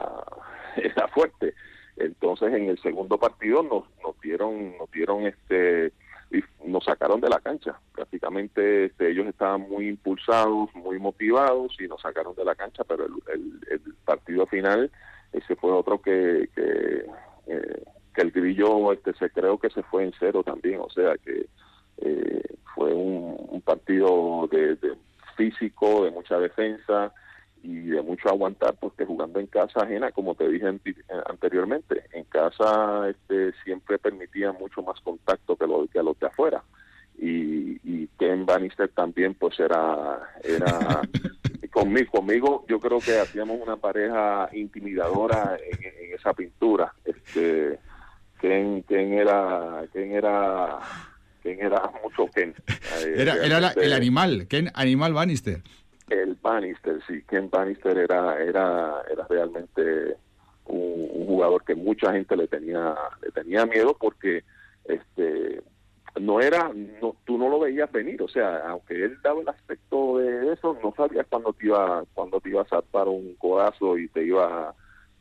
[0.76, 1.54] era fuerte.
[1.96, 5.92] Entonces en el segundo partido nos, nos dieron nos dieron este
[6.32, 7.78] y nos sacaron de la cancha.
[7.92, 13.06] Prácticamente este, ellos estaban muy impulsados, muy motivados y nos sacaron de la cancha, pero
[13.06, 14.90] el, el, el partido final
[15.32, 17.06] ese fue otro que, que
[17.46, 17.84] eh,
[18.16, 21.46] que el grillo este se creo que se fue en cero también o sea que
[21.98, 22.42] eh,
[22.74, 24.96] fue un, un partido de, de,
[25.36, 27.12] físico de mucha defensa
[27.62, 30.80] y de mucho aguantar porque jugando en casa ajena como te dije en,
[31.26, 36.62] anteriormente en casa este siempre permitía mucho más contacto que, lo, que los de afuera.
[37.18, 41.00] Y, y Ken Bannister también pues era era
[41.72, 47.78] conmigo conmigo yo creo que hacíamos una pareja intimidadora en, en esa pintura este
[48.38, 50.78] quién quién era quién era
[51.46, 52.54] Ken era mucho Ken.
[53.04, 55.62] Era era el animal, Ken Animal Bannister.
[56.08, 60.16] El Bannister, sí, Ken Bannister era, era, era realmente
[60.66, 64.42] un, jugador que mucha gente le tenía, le tenía miedo porque
[64.84, 65.62] este
[66.20, 66.72] no era,
[67.02, 70.78] no, tú no lo veías venir, o sea, aunque él daba el aspecto de eso,
[70.82, 74.74] no sabías cuándo te iba, cuando te iba a saltar un codazo y te iba,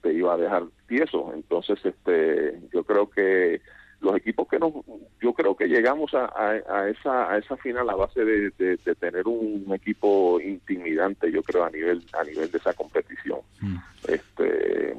[0.06, 1.32] te iba a dejar tieso.
[1.34, 3.60] Entonces, este, yo creo que
[4.02, 4.72] los equipos que nos,
[5.20, 9.28] yo creo que llegamos a, a, esa, a esa final a base de, de, tener
[9.28, 13.40] un equipo intimidante, yo creo a nivel, a nivel de esa competición.
[13.62, 13.78] Mm.
[14.08, 14.96] Este,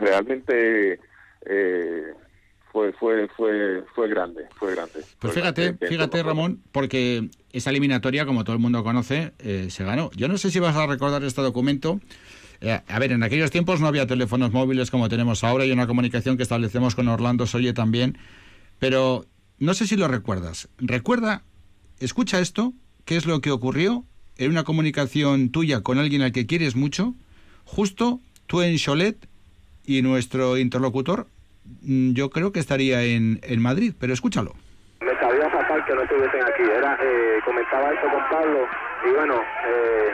[0.00, 0.98] realmente.
[1.46, 2.14] Eh,
[2.72, 5.04] fue, fue, fue, fue grande, fue grande.
[5.20, 10.10] Pues fíjate, fíjate Ramón, porque esa eliminatoria, como todo el mundo conoce, eh, se ganó.
[10.16, 12.00] Yo no sé si vas a recordar este documento.
[12.64, 15.86] Eh, a ver, en aquellos tiempos no había teléfonos móviles como tenemos ahora y una
[15.86, 18.18] comunicación que establecemos con Orlando Soye también,
[18.78, 19.26] pero
[19.58, 20.68] no sé si lo recuerdas.
[20.78, 21.42] Recuerda,
[22.00, 22.72] escucha esto,
[23.04, 24.04] qué es lo que ocurrió
[24.38, 27.14] en una comunicación tuya con alguien al que quieres mucho,
[27.64, 29.28] justo tú en Cholet
[29.86, 31.28] y nuestro interlocutor
[31.82, 34.54] Mm, yo creo que estaría en, en Madrid, pero escúchalo.
[35.00, 36.62] Me sabía fatal que no estuviesen aquí.
[36.62, 38.66] Era, eh, comentaba esto con Pablo
[39.06, 40.08] y bueno, eh,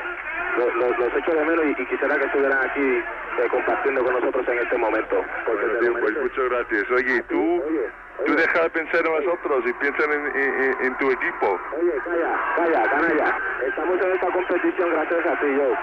[0.57, 4.59] los, los, echo de menos y, quisiera que estuvieran aquí eh, compartiendo con nosotros en
[4.59, 5.25] este momento.
[5.47, 6.91] Bueno, pues muchas gracias.
[6.91, 7.63] Oye, tú,
[8.27, 11.61] tú deja de pensar en nosotros y piensa en, en, tu equipo.
[11.81, 13.39] Oye, calla, calla, canalla.
[13.67, 15.75] Estamos en esta competición gracias a ti, yo,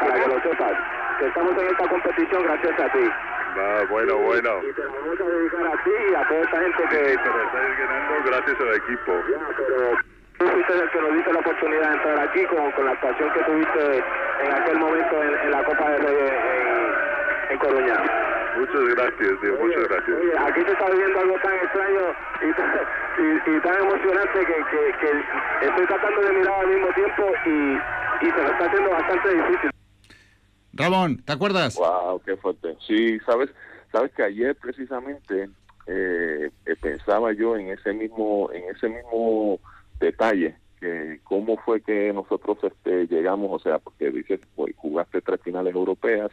[0.00, 0.78] para que lo sepas.
[1.18, 3.10] Que estamos en esta competición gracias a ti.
[3.58, 4.60] Ah, bueno, bueno.
[4.62, 6.96] Y te vamos a dedicar a ti y a toda esta gente que...
[6.96, 9.12] Sí, pero estás ganando gracias al equipo.
[9.30, 12.84] Ya, pero tú fuiste el que nos diste la oportunidad de entrar aquí con, con
[12.86, 14.04] la actuación que tuviste
[14.44, 17.96] en aquel momento en, la Copa de Reyes en, en Coruña.
[18.58, 20.16] Muchas gracias, tío, muchas gracias.
[20.18, 22.00] Oye, aquí se está viviendo algo tan extraño
[22.40, 27.22] y tan, y, tan emocionante que, que, que, estoy tratando de mirar al mismo tiempo
[27.44, 27.50] y,
[28.26, 29.70] y se me está haciendo bastante difícil.
[30.72, 31.76] Ramón, ¿te acuerdas?
[31.76, 32.76] Wow, qué fuerte.
[32.86, 33.50] Sí, sabes,
[33.92, 35.48] sabes que ayer precisamente
[35.86, 39.60] eh, eh, pensaba yo en ese mismo, en ese mismo
[39.98, 45.40] detalle que cómo fue que nosotros este, llegamos, o sea, porque dices, pues, jugaste tres
[45.42, 46.30] finales europeas,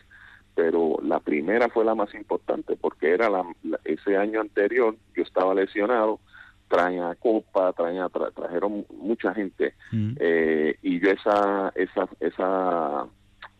[0.55, 3.43] pero la primera fue la más importante porque era la,
[3.85, 6.19] ese año anterior yo estaba lesionado,
[6.67, 10.13] traían Copa, traían, trajeron mucha gente mm.
[10.19, 13.07] eh, y yo esa esa esa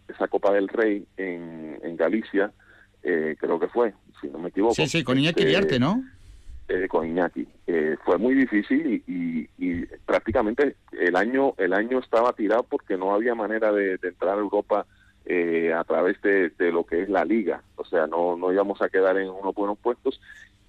[0.07, 2.51] esa Copa del Rey en, en Galicia,
[3.03, 4.75] eh, creo que fue, si no me equivoco.
[4.75, 6.03] Sí, sí, con Iñaki este, ¿no?
[6.69, 7.45] Eh, con Iñaki.
[7.67, 13.13] Eh, fue muy difícil y, y, prácticamente el año el año estaba tirado porque no
[13.13, 14.85] había manera de, entrar a Europa
[15.25, 17.61] a través de, lo que es la liga.
[17.75, 20.21] O sea, no, no íbamos a quedar en unos buenos puestos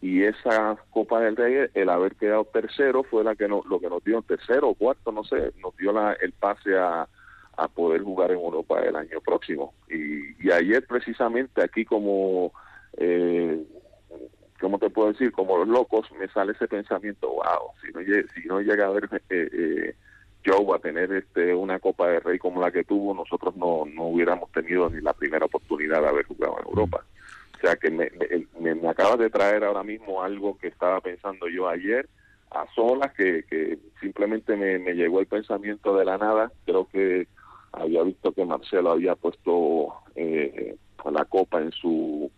[0.04, 3.88] y esa Copa del Rey, el haber quedado tercero fue la que no, lo que
[3.88, 7.08] nos dio tercero o cuarto, no sé, nos dio la, el pase a,
[7.56, 9.72] a poder jugar en Europa el año próximo.
[9.88, 12.52] Y, ayer precisamente aquí como,
[12.98, 13.64] eh,
[14.64, 15.30] ¿cómo te puedo decir?
[15.30, 18.00] Como los locos, me sale ese pensamiento, wow, si no,
[18.34, 19.94] si no llega a ver eh, eh,
[20.42, 24.04] Joe a tener este una Copa de Rey como la que tuvo, nosotros no, no
[24.04, 27.04] hubiéramos tenido ni la primera oportunidad de haber jugado en Europa.
[27.58, 28.10] O sea que me,
[28.58, 32.08] me, me acabas de traer ahora mismo algo que estaba pensando yo ayer
[32.50, 36.50] a solas, que, simplemente me, me llegó el pensamiento de la nada.
[36.64, 37.28] Creo que
[37.70, 40.74] había visto que Marcelo había puesto eh,
[41.12, 42.30] la copa en su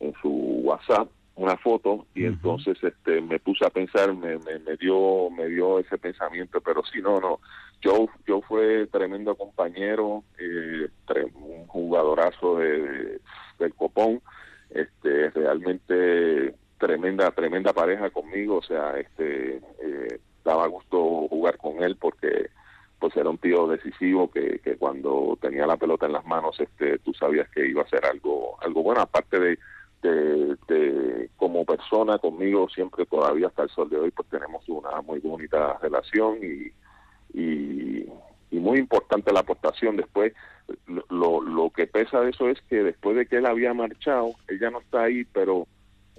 [0.00, 0.28] en su
[0.64, 1.08] WhatsApp
[1.40, 5.96] una foto y entonces este me puse a pensar me, me, dio me dio ese
[5.96, 7.40] pensamiento pero sí no no.
[7.80, 10.88] Yo yo fue tremendo compañero eh,
[11.34, 13.20] un jugadorazo de,
[13.58, 14.20] del copón
[14.68, 21.96] este realmente tremenda tremenda pareja conmigo o sea este eh, daba gusto jugar con él
[21.96, 22.50] porque
[22.98, 26.98] pues era un tío decisivo que, que cuando tenía la pelota en las manos este
[26.98, 29.00] tú sabías que iba a ser algo algo bueno.
[29.00, 29.58] Aparte de,
[30.02, 35.20] de, como persona conmigo siempre todavía hasta el sol de hoy pues tenemos una muy
[35.20, 38.06] bonita relación y, y,
[38.52, 39.96] muy importante la aportación.
[39.96, 40.34] Después
[41.08, 44.60] lo, lo que pesa de eso es que después de que él había marchado él
[44.60, 45.66] ya no está ahí pero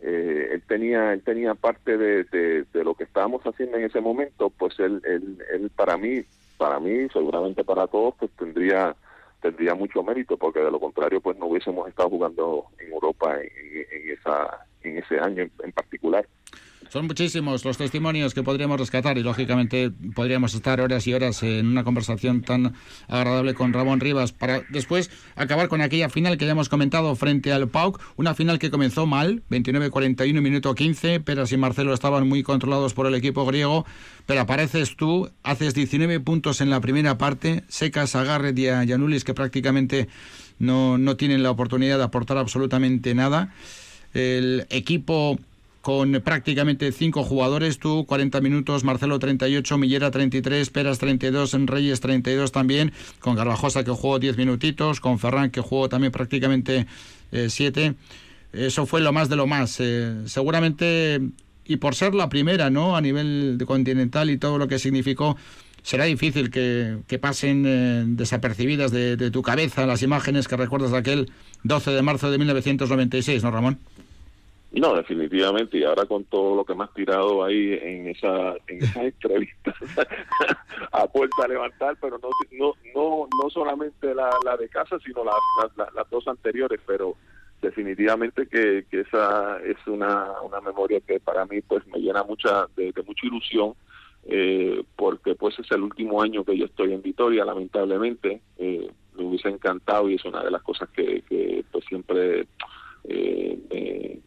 [0.02, 4.02] eh, él tenía él tenía parte de, de, de, lo que estábamos haciendo en ese
[4.02, 6.26] momento pues él, él, él para mí
[6.62, 8.96] para mí, seguramente para todos, pues tendría
[9.42, 14.12] tendría mucho mérito, porque de lo contrario, pues no hubiésemos estado jugando en Europa en,
[14.12, 16.28] esa en ese año en, particular.
[16.90, 21.68] Son muchísimos los testimonios que podríamos rescatar y lógicamente podríamos estar horas y horas en
[21.68, 22.74] una conversación tan
[23.08, 27.54] agradable con Ramón Rivas para después acabar con aquella final que ya hemos comentado frente
[27.54, 32.44] al PAUC, una final que comenzó mal, 29-41, minuto 15, pero y Marcelo estaban muy
[32.44, 33.86] controlados por el equipo griego,
[34.26, 38.84] pero apareces tú, haces 19 puntos en la primera parte, secas a Garrett y a
[38.84, 40.10] Yanulis que prácticamente
[40.60, 43.54] no, no tienen la oportunidad de aportar absolutamente nada.
[44.14, 45.40] El equipo
[45.82, 52.52] con prácticamente cinco jugadores, tú 40 minutos, Marcelo 38, Millera 33, Peras 32, Reyes 32
[52.52, 56.86] también, con Garbajosa que jugó 10 minutitos, con Ferran que jugó también prácticamente
[57.32, 57.86] 7.
[57.86, 57.96] Eh,
[58.54, 59.78] Eso fue lo más de lo más.
[59.80, 61.20] Eh, seguramente,
[61.66, 62.96] y por ser la primera, ¿no?
[62.96, 65.36] A nivel continental y todo lo que significó,
[65.82, 70.98] será difícil que, pasen eh, desapercibidas de, de tu cabeza las imágenes que recuerdas de
[70.98, 71.32] aquel
[71.64, 73.80] 12 de marzo de 1996, ¿no, Ramón?
[74.74, 78.82] No, definitivamente, y ahora con todo lo que me has tirado ahí en esa, en
[78.82, 79.76] esa entrevista
[80.94, 85.26] a puerta a levantar, pero no no no, no solamente la, la de casa, sino
[85.26, 85.36] las,
[85.94, 87.18] las, dos anteriores, pero
[87.62, 92.68] definitivamente que, que esa es una, una memoria que para mí pues me llena mucha
[92.78, 93.74] de, mucha ilusión,
[94.24, 99.24] eh, porque pues es el último año que yo estoy en Vitoria, lamentablemente, eh, me
[99.26, 102.48] hubiese encantado y es una de las cosas que, que pues siempre...
[103.04, 104.22] Eh,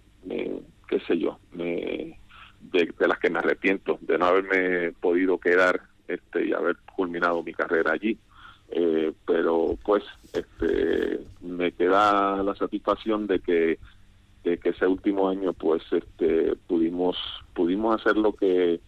[0.88, 2.18] qué sé yo, me,
[2.60, 7.52] de, las que me arrepiento, de no haberme podido quedar este y haber culminado mi
[7.52, 8.18] carrera allí.
[8.70, 10.02] Eh, pero pues
[10.32, 13.78] este me queda la satisfacción de que
[14.42, 17.16] de que ese último año pues este pudimos
[17.52, 18.80] pudimos hacer lo que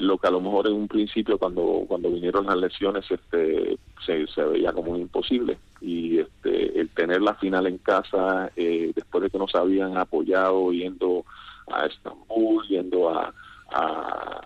[0.00, 4.26] lo que a lo mejor en un principio cuando cuando vinieron las lesiones este se,
[4.26, 5.58] se veía como imposible.
[5.80, 10.72] Y este el tener la final en casa eh, después de que nos habían apoyado
[10.72, 11.24] yendo
[11.70, 13.32] a Estambul yendo a
[13.72, 14.40] a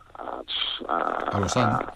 [0.87, 1.93] a,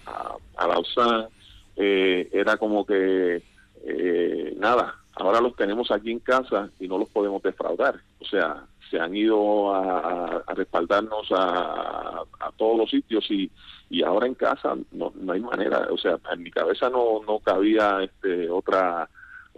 [0.57, 1.29] a, Lausanne,
[1.77, 3.43] eh, era como que
[3.85, 7.97] eh, nada ahora los tenemos aquí en casa y no los podemos defraudar.
[8.21, 12.25] O sea se han ido a, respaldarnos a,
[12.57, 13.51] todos los sitios y,
[13.91, 17.39] y ahora en casa no, no hay manera, o sea, en mi cabeza no, no
[17.39, 19.09] cabía este, otra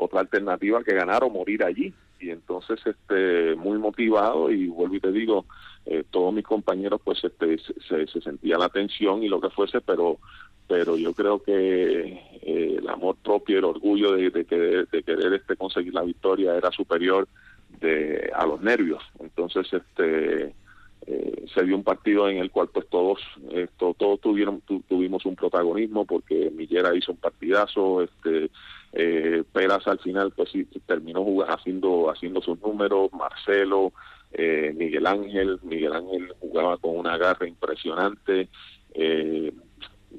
[0.01, 1.93] otra alternativa que ganar o morir allí.
[2.19, 5.47] Y entonces este muy motivado y vuelvo y te digo
[5.87, 7.57] eh, todos mis compañeros pues este
[7.89, 10.19] se, se, sentía la tensión y lo que fuese pero
[10.69, 11.53] pero yo creo que
[12.43, 16.55] eh, el amor propio el orgullo de, de, querer, de querer este conseguir la victoria
[16.55, 17.27] era superior
[17.81, 19.03] de, a los nervios.
[19.21, 20.55] Entonces, este
[21.07, 23.21] eh, se dio un partido en el cual pues todos
[23.53, 28.51] esto, todos tuvieron tuvimos un protagonismo porque Millera hizo un partidazo este
[28.93, 30.51] eh, Peras al final pues
[30.85, 33.93] terminó jugando, haciendo haciendo sus números Marcelo
[34.33, 38.49] eh, Miguel Ángel Miguel Ángel jugaba con una garra impresionante
[38.93, 39.53] eh,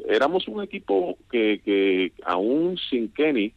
[0.08, 3.54] éramos un equipo que, que aún sin Kenny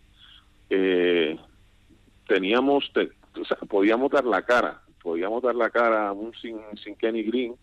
[3.35, 7.55] eh, teníamos podíamos dar la cara, podíamos dar la cara aún sin, sin Kenny Green,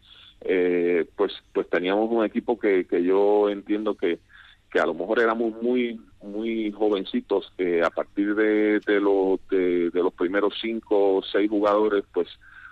[0.41, 4.19] eh, pues pues teníamos un equipo que, que yo entiendo que,
[4.71, 9.89] que a lo mejor éramos muy muy jovencitos, que a partir de, de, los de,
[9.93, 12.27] los primeros cinco o seis jugadores, pues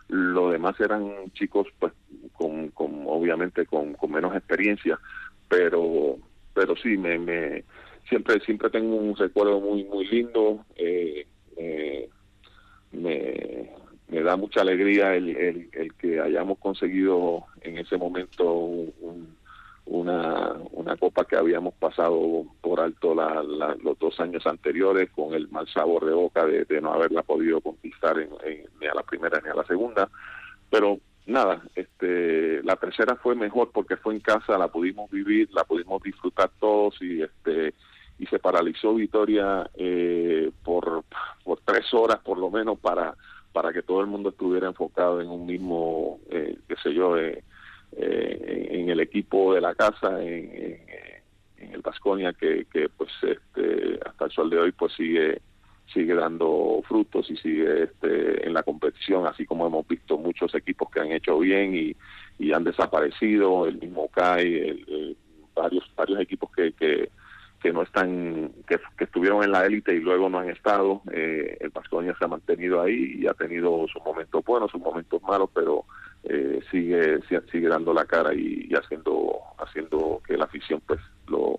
[0.07, 1.93] lo demás eran chicos pues
[2.33, 4.99] con, con obviamente con, con menos experiencia,
[5.47, 6.17] pero
[6.53, 7.63] pero sí me, me
[8.07, 11.27] siempre siempre tengo un recuerdo muy muy lindo eh,
[11.57, 12.09] eh,
[12.91, 13.69] me,
[14.07, 18.45] me da mucha alegría el, el, que hayamos conseguido en ese momento
[19.85, 23.43] una, una copa que habíamos pasado por alto la,
[23.83, 28.17] los dos años anteriores con el mal sabor de boca de, no haberla podido conquistar
[28.17, 30.09] ni a la primera ni a la segunda.
[30.69, 35.63] Pero nada, este, la tercera fue mejor porque fue en casa, la pudimos vivir, la
[35.63, 37.73] pudimos disfrutar todos y este
[38.19, 41.03] y se paralizó Vitoria eh, por,
[41.43, 43.15] por tres horas por lo menos para,
[43.53, 47.43] para que todo el mundo estuviera enfocado en un mismo, eh, qué sé yo, eh,
[47.93, 50.79] eh en el equipo de la casa, en,
[51.57, 55.41] en, el Vasconia, que, que pues este, hasta el sol de hoy pues sigue
[55.93, 60.89] sigue dando frutos y sigue este, en la competición, así como hemos visto muchos equipos
[60.91, 61.95] que han hecho bien y,
[62.37, 65.17] y han desaparecido, el mismo CAI, el,
[65.55, 67.09] varios varios equipos que, que
[67.61, 71.01] que no están, que, estuvieron en la élite y luego no han estado.
[71.11, 75.21] Eh, el Vasconia se ha mantenido ahí y ha tenido sus momentos buenos, sus momentos
[75.23, 75.85] malos, pero
[76.23, 77.19] eh, sigue
[77.51, 81.57] sigue dando la cara y, haciendo haciendo que la afición pues lo,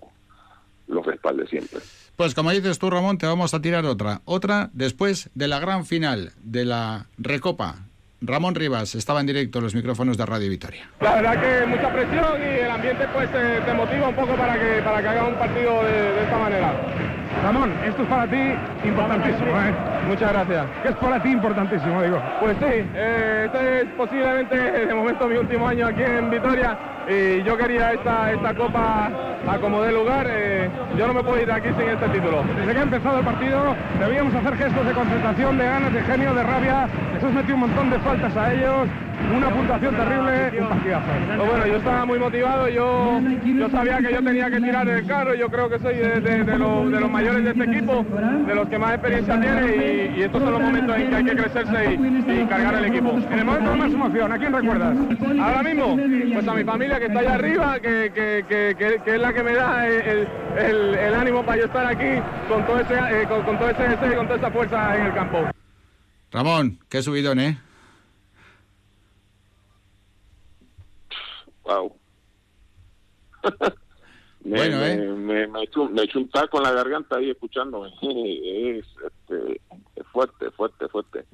[0.87, 1.79] lo respalde siempre.
[2.15, 4.21] Pues como dices tú, Ramón, te vamos a tirar otra.
[4.25, 7.90] Otra después de la gran final de la Recopa
[8.23, 10.87] Ramón Rivas estaba en directo en los micrófonos de Radio Victoria.
[11.01, 14.53] La verdad que mucha presión y el ambiente pues eh, te motiva un poco para
[14.53, 16.71] que, para que haga un partido de, de esta manera.
[17.43, 18.53] Ramón, esto es para ti
[18.87, 19.73] importantísimo, ¿eh?
[20.07, 20.65] Muchas gracias.
[20.83, 22.21] ¿Qué es para ti importantísimo, digo?
[22.39, 26.77] Pues sí, eh, este es posiblemente de momento mi último año aquí en Vitoria
[27.09, 29.09] y yo quería esta, esta copa
[29.47, 30.27] a como dé lugar.
[30.29, 32.43] eh, yo no me puedo ir de aquí sin este título.
[32.55, 36.33] Desde que ha empezado el partido debíamos hacer gestos de concentración, de ganas, de genio,
[36.33, 36.87] de rabia.
[37.13, 38.87] Jesús metió un montón de faltas a ellos,
[39.35, 44.49] una puntuación terrible, un bueno, yo estaba muy motivado, yo, yo sabía que yo tenía
[44.49, 48.03] que tirar el carro, yo creo que soy de, los, mayores de este equipo,
[48.47, 51.35] de los que más experiencia tiene y, estos son los momentos en que hay que
[51.35, 53.11] crecerse y, cargar el equipo.
[53.31, 54.97] En el momento de más emoción, ¿a quién recuerdas?
[55.39, 55.97] Ahora mismo,
[56.33, 59.53] pues a mi familia que está allá arriba, que, que- que- es la que me
[59.53, 60.27] da el,
[60.57, 63.90] el- el ánimo para yo estar aquí con todo ese, eh, con, con todo ese
[63.99, 65.37] con toda esa fuerza en el campo.
[66.31, 67.57] Ramón, qué subidón, ¿eh?
[71.63, 71.93] Wow.
[74.43, 74.97] me, Bueno, me, ¿eh?
[74.97, 77.89] me, me echo, me echo un taco en la garganta ahí escuchándome.
[78.01, 79.61] Es, este,
[79.95, 81.25] es fuerte, fuerte, fuerte.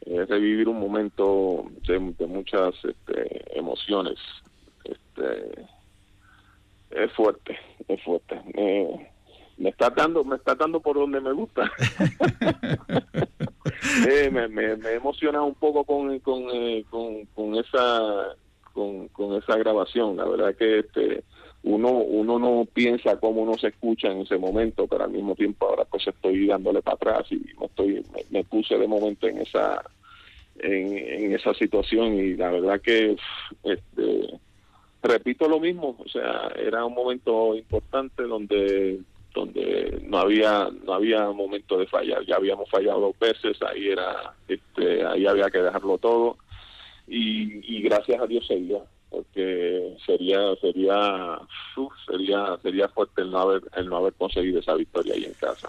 [0.00, 4.18] Es revivir un momento de, de muchas este, emociones.
[4.84, 5.66] Este,
[6.90, 8.40] es fuerte, es fuerte.
[8.54, 9.11] Me,
[9.62, 11.70] me está dando, me está dando por donde me gusta.
[14.08, 18.34] Eh, me, me, me emociona un poco con, con, eh, con, con esa
[18.72, 20.16] con, con esa grabación.
[20.16, 21.24] La verdad que este
[21.62, 25.66] uno uno no piensa cómo uno se escucha en ese momento, pero al mismo tiempo
[25.66, 29.38] ahora pues estoy dándole para atrás y me estoy me, me puse de momento en
[29.38, 29.82] esa
[30.60, 33.16] en, en esa situación y la verdad que
[33.64, 34.40] este
[35.02, 39.00] repito lo mismo, o sea, era un momento importante donde
[39.34, 44.34] donde no había no había momento de fallar, ya habíamos fallado dos veces, ahí era
[44.48, 46.36] este ahí había que dejarlo todo.
[47.08, 48.80] Y, y gracias a Dios seguía
[49.10, 51.38] porque sería sería
[51.76, 55.34] uf, sería sería fuerte el no haber el no haber conseguido esa victoria ahí en
[55.34, 55.68] casa.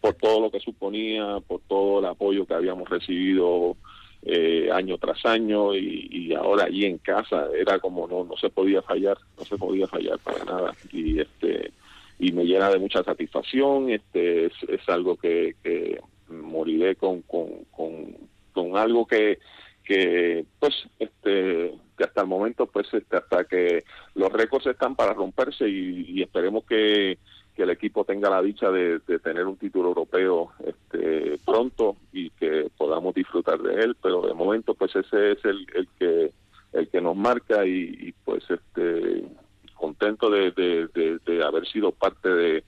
[0.00, 3.76] Por todo lo que suponía por todo el apoyo que habíamos recibido
[4.22, 8.48] eh, año tras año y, y ahora allí en casa era como no no se
[8.50, 10.74] podía fallar no se podía fallar para nada.
[10.92, 11.72] Y este
[12.18, 17.64] y me llena de mucha satisfacción este es, es algo que, que moriré con, con,
[17.70, 18.16] con,
[18.52, 19.38] con algo que
[19.84, 23.84] que pues este que hasta el momento pues este, hasta que
[24.14, 27.18] los récords están para romperse y, esperemos que,
[27.54, 32.30] que el equipo tenga la dicha de, de tener un título europeo este pronto y
[32.30, 36.32] que podamos disfrutar de él pero de momento pues ese es el, el que
[36.72, 39.24] el que nos marca y, pues este
[40.04, 42.64] contento de, haber sido parte de,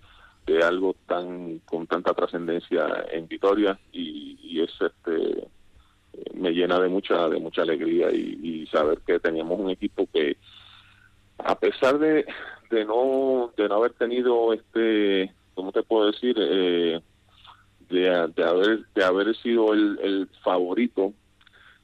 [0.62, 5.48] algo tan con tanta trascendencia en Vitoria y, es este
[6.32, 10.36] me llena de mucha de mucha alegría y, saber que teníamos un equipo que
[11.38, 12.24] a pesar de,
[12.70, 17.00] de no de no haber tenido este cómo te puedo decir eh,
[17.90, 21.12] de, de haber de haber sido el, el favorito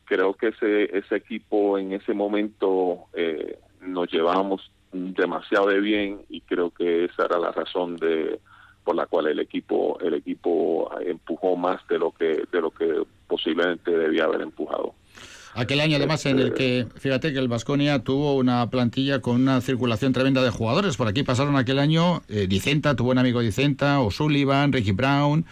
[0.07, 6.40] creo que ese ese equipo en ese momento eh, nos llevábamos demasiado de bien y
[6.43, 8.40] creo que esa era la razón de
[8.84, 13.05] por la cual el equipo el equipo empujó más de lo que de lo que
[13.26, 14.95] posiblemente debía haber empujado
[15.55, 19.61] Aquel año, además, en el que, fíjate que el Vasconia tuvo una plantilla con una
[19.61, 20.97] circulación tremenda de jugadores.
[20.97, 25.45] Por aquí pasaron aquel año eh, Dicenta, tuvo un amigo Dicenta, O'Sullivan, Ricky Brown,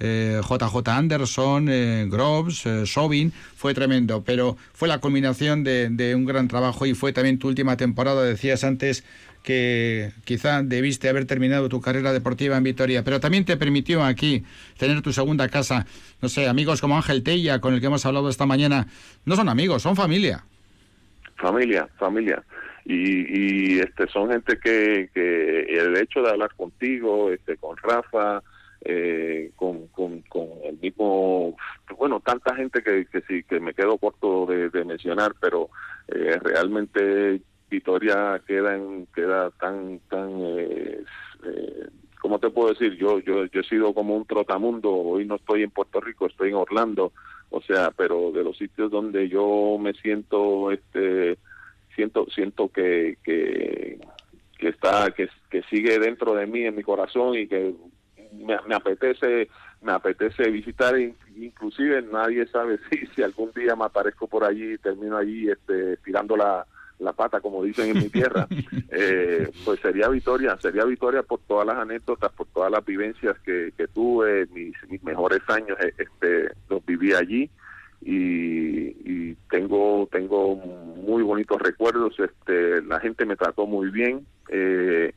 [0.00, 3.32] eh, JJ Anderson, eh, Groves, eh, Sobin.
[3.32, 7.76] Fue tremendo, pero fue la culminación de, un gran trabajo y fue también tu última
[7.76, 8.22] temporada.
[8.22, 9.04] Decías antes
[9.42, 14.44] que quizá debiste haber terminado tu carrera deportiva en Vitoria, pero también te permitió aquí
[14.76, 15.86] tener tu segunda casa.
[16.20, 18.86] No sé, amigos como Ángel Tella, con el que hemos hablado esta mañana,
[19.24, 20.44] no son amigos, son familia.
[21.36, 22.42] familia familia
[22.84, 28.42] y, y este son gente que, que el hecho de hablar contigo este con Rafa
[28.82, 31.56] eh, con, con, con el mismo
[31.96, 35.68] bueno tanta gente que, que sí que me quedo corto de, mencionar pero
[36.08, 41.04] eh, realmente Vitoria queda en, queda tan tan eh,
[41.44, 41.88] eh,
[42.20, 42.96] ¿cómo te puedo decir?
[42.96, 46.50] Yo, yo, yo he sido como un trotamundo, hoy no estoy en Puerto Rico, estoy
[46.50, 47.12] en Orlando,
[47.50, 51.38] o sea, pero de los sitios donde yo me siento, este,
[51.94, 53.98] siento, siento que, que,
[54.58, 57.74] que está, que, que sigue dentro de mí, en mi corazón y que
[58.32, 59.48] me, me apetece,
[59.82, 64.74] me apetece visitar, in- inclusive nadie sabe si, si algún día me aparezco por allí
[64.74, 66.66] y termino allí, este, tirando la,
[66.98, 68.46] la pata, como dicen en mi tierra,
[68.90, 73.72] eh, pues sería victoria, sería victoria por todas las anécdotas, por todas las vivencias que,
[73.76, 77.50] que tuve, mis, mis mejores años, eh, este, los viví allí.
[78.00, 85.12] Y, tengo tengo muy bonitos recuerdos este la gente me trató muy bien eh,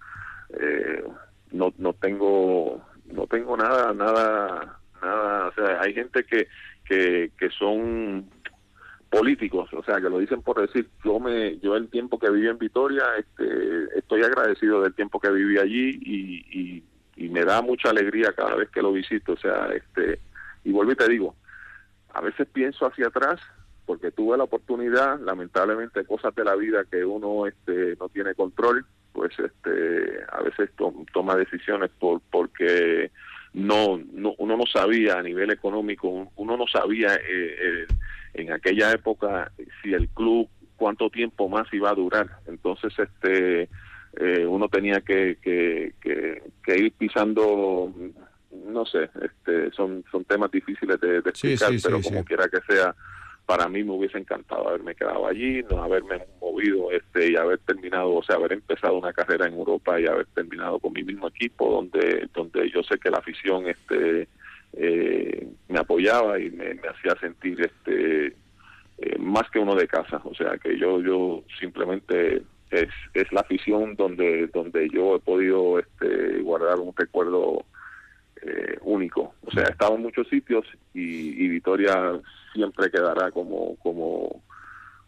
[0.57, 1.03] eh,
[1.51, 2.81] no no tengo
[3.13, 6.47] no tengo nada nada nada o sea hay gente que
[6.85, 8.29] que, que son
[9.09, 12.47] políticos, o sea, que lo dicen por decir, yo me yo el tiempo que viví
[12.47, 16.83] en Vitoria, este, estoy agradecido del tiempo que viví allí y,
[17.17, 20.19] y, me da mucha alegría cada vez que lo visito, o sea, este
[20.65, 21.35] y vuelvo y te digo,
[22.13, 23.39] a veces pienso hacia atrás
[23.85, 28.85] porque tuve la oportunidad, lamentablemente cosas de la vida que uno este no tiene control,
[29.13, 30.69] pues este a veces
[31.13, 33.11] toma decisiones por porque
[33.53, 37.87] no, no uno no sabía a nivel económico, uno no sabía eh, eh
[38.33, 39.51] en aquella época
[39.81, 40.47] si el club
[40.81, 42.27] cuánto tiempo más iba a durar.
[42.47, 43.69] Entonces, este,
[44.17, 47.93] eh, uno tenía que, que, que, ir pisando,
[48.67, 52.95] no sé, este, son, son temas difíciles de, explicar, pero como quiera que sea,
[53.51, 58.13] para mí me hubiese encantado haberme quedado allí, no haberme movido este y haber terminado,
[58.13, 61.69] o sea, haber empezado una carrera en Europa y haber terminado con mi mismo equipo,
[61.69, 64.29] donde, donde yo sé que la afición, este,
[64.71, 70.21] eh, me apoyaba y me, hacía sentir este eh, más que uno de casa.
[70.23, 75.77] O sea que yo yo simplemente es, es la afición donde donde yo he podido
[75.77, 77.65] este guardar un recuerdo
[78.41, 79.33] eh, único.
[79.45, 82.19] O sea he estado en muchos sitios y, y Vitoria
[82.53, 84.43] siempre quedará como como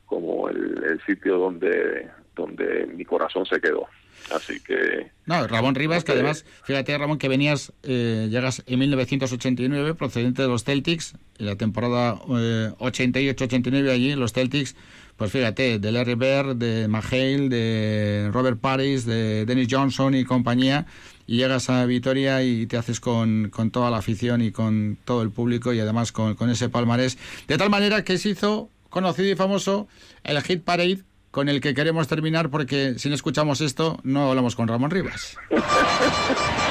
[0.06, 3.88] como el, el sitio donde donde mi corazón se quedó.
[4.32, 5.12] Así que...
[5.26, 10.48] No, Ramón Rivas, que además, fíjate Ramón, que venías, eh, llegas en 1989, procedente de
[10.48, 14.76] los Celtics, en la temporada 88-89 eh, allí, los Celtics,
[15.18, 20.86] pues fíjate, de Larry Bird, de McHale, de Robert Paris, de Dennis Johnson y compañía,
[21.28, 25.22] y llegas a Vitoria y te haces con, con toda la afición y con todo
[25.22, 27.18] el público y además con, con ese palmarés,
[27.48, 29.88] de tal manera que se hizo conocido y famoso
[30.24, 34.56] el Hit Parade con el que queremos terminar porque si no escuchamos esto no hablamos
[34.56, 35.38] con Ramón Rivas.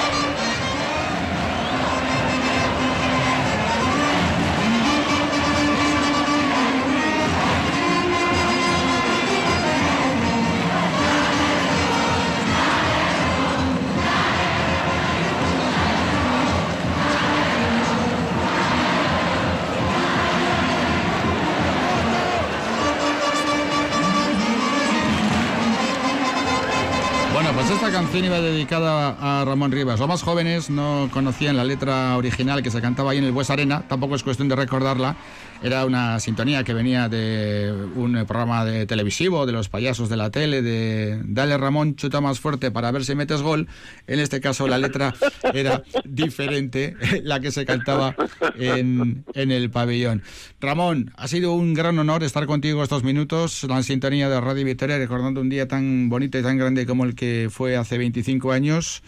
[27.91, 29.99] canción iba dedicada a Ramón Rivas.
[29.99, 33.49] Los más jóvenes no conocían la letra original que se cantaba ahí en el Bues
[33.49, 35.15] Arena, tampoco es cuestión de recordarla.
[35.63, 40.29] Era una sintonía que venía de un programa de televisivo, de los payasos de la
[40.29, 43.69] tele, de Dale Ramón, chuta más fuerte para ver si metes gol.
[44.05, 45.13] En este caso la letra
[45.53, 48.13] era diferente, la que se cantaba
[48.59, 50.21] en, en el pabellón.
[50.59, 54.97] Ramón, ha sido un gran honor estar contigo estos minutos, la sintonía de Radio Victoria,
[54.97, 59.01] recordando un día tan bonito y tan grande como el que fue hace 25 años.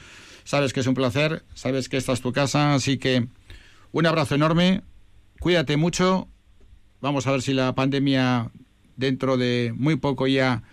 [0.45, 3.27] Sabes que es un placer, sabes que esta es tu casa, así que
[3.91, 4.83] un abrazo enorme,
[5.41, 6.29] cuídate mucho.
[7.05, 8.49] Vamos a ver si la pandemia
[8.97, 10.63] dentro de muy poco ya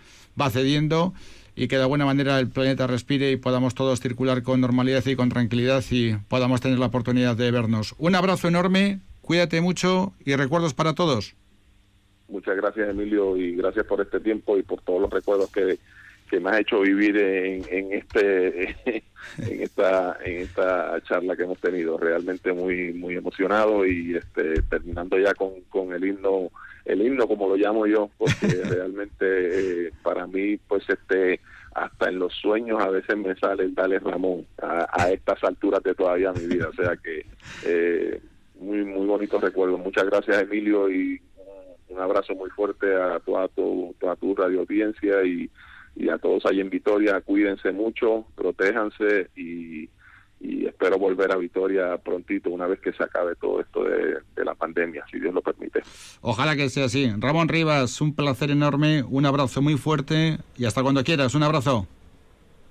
[0.41, 1.13] va cediendo
[1.55, 5.15] y que de alguna manera el planeta respire y podamos todos circular con normalidad y
[5.15, 7.95] con tranquilidad y podamos tener la oportunidad de vernos.
[7.99, 11.37] Un abrazo enorme, cuídate mucho y recuerdos para todos.
[12.29, 15.79] Muchas gracias Emilio y gracias por este tiempo y por todos los recuerdos que
[16.33, 19.05] que me ha hecho vivir en, en este
[19.39, 21.99] en esta en esta charla que hemos tenido.
[21.99, 26.51] Realmente muy muy emocionado y este terminando ya con, con el himno
[26.85, 31.41] el himno como lo llamo yo porque realmente eh, para mí pues este
[31.75, 35.95] hasta en los sueños a veces me sale el Dale Ramón a, estas alturas de
[35.95, 36.69] todavía mi vida.
[36.69, 37.25] O sea que
[37.65, 38.21] eh,
[38.61, 41.21] muy muy bonitos recuerdos muchas gracias Emilio y
[41.89, 45.51] un, abrazo muy fuerte a toda tu toda tu radio audiencia y
[45.95, 49.89] y a todos ahí en Vitoria, cuídense mucho, protéjanse y,
[50.67, 54.55] espero volver a Vitoria prontito una vez que se acabe todo esto de, de, la
[54.55, 55.83] pandemia, si Dios lo permite.
[56.21, 57.13] Ojalá que sea así.
[57.19, 61.87] Ramón Rivas, un placer enorme, un abrazo muy fuerte y hasta cuando quieras, un abrazo.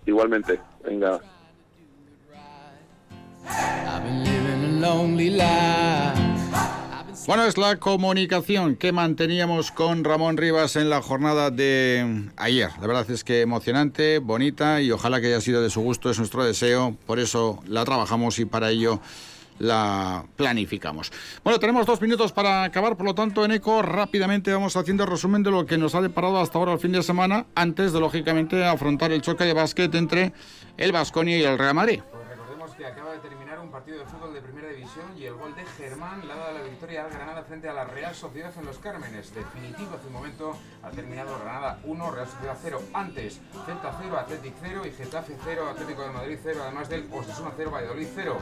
[0.06, 1.22] Igualmente, venga.
[7.27, 12.72] Bueno, es la comunicación que manteníamos con Ramón Rivas en la jornada de ayer.
[12.81, 16.18] La verdad es que emocionante, bonita y ojalá que haya sido de su gusto, es
[16.18, 16.98] nuestro deseo.
[17.06, 18.99] Por eso la trabajamos y para ello
[19.60, 21.11] la planificamos.
[21.43, 25.43] Bueno, tenemos dos minutos para acabar, por lo tanto, en ECO rápidamente vamos haciendo resumen
[25.43, 28.65] de lo que nos ha deparado hasta ahora el fin de semana, antes de, lógicamente,
[28.65, 30.34] afrontar el choque de básquet entre
[30.77, 32.02] el Vasconia y el Real Madrid.
[32.11, 33.40] Pues recordemos que acaba de terminar
[33.81, 36.63] partido de fútbol de primera división y el gol de Germán le ha dado la
[36.63, 39.33] victoria al Granada frente a la Real Sociedad en los Cármenes.
[39.33, 42.81] Definitivo hace un momento ha terminado Granada 1, Real Sociedad 0.
[42.93, 47.53] Antes, Celta 0, Atlético 0 y Getafe 0, Atlético de Madrid 0, además del Osasuna
[47.57, 48.37] 0, Valladolid 0.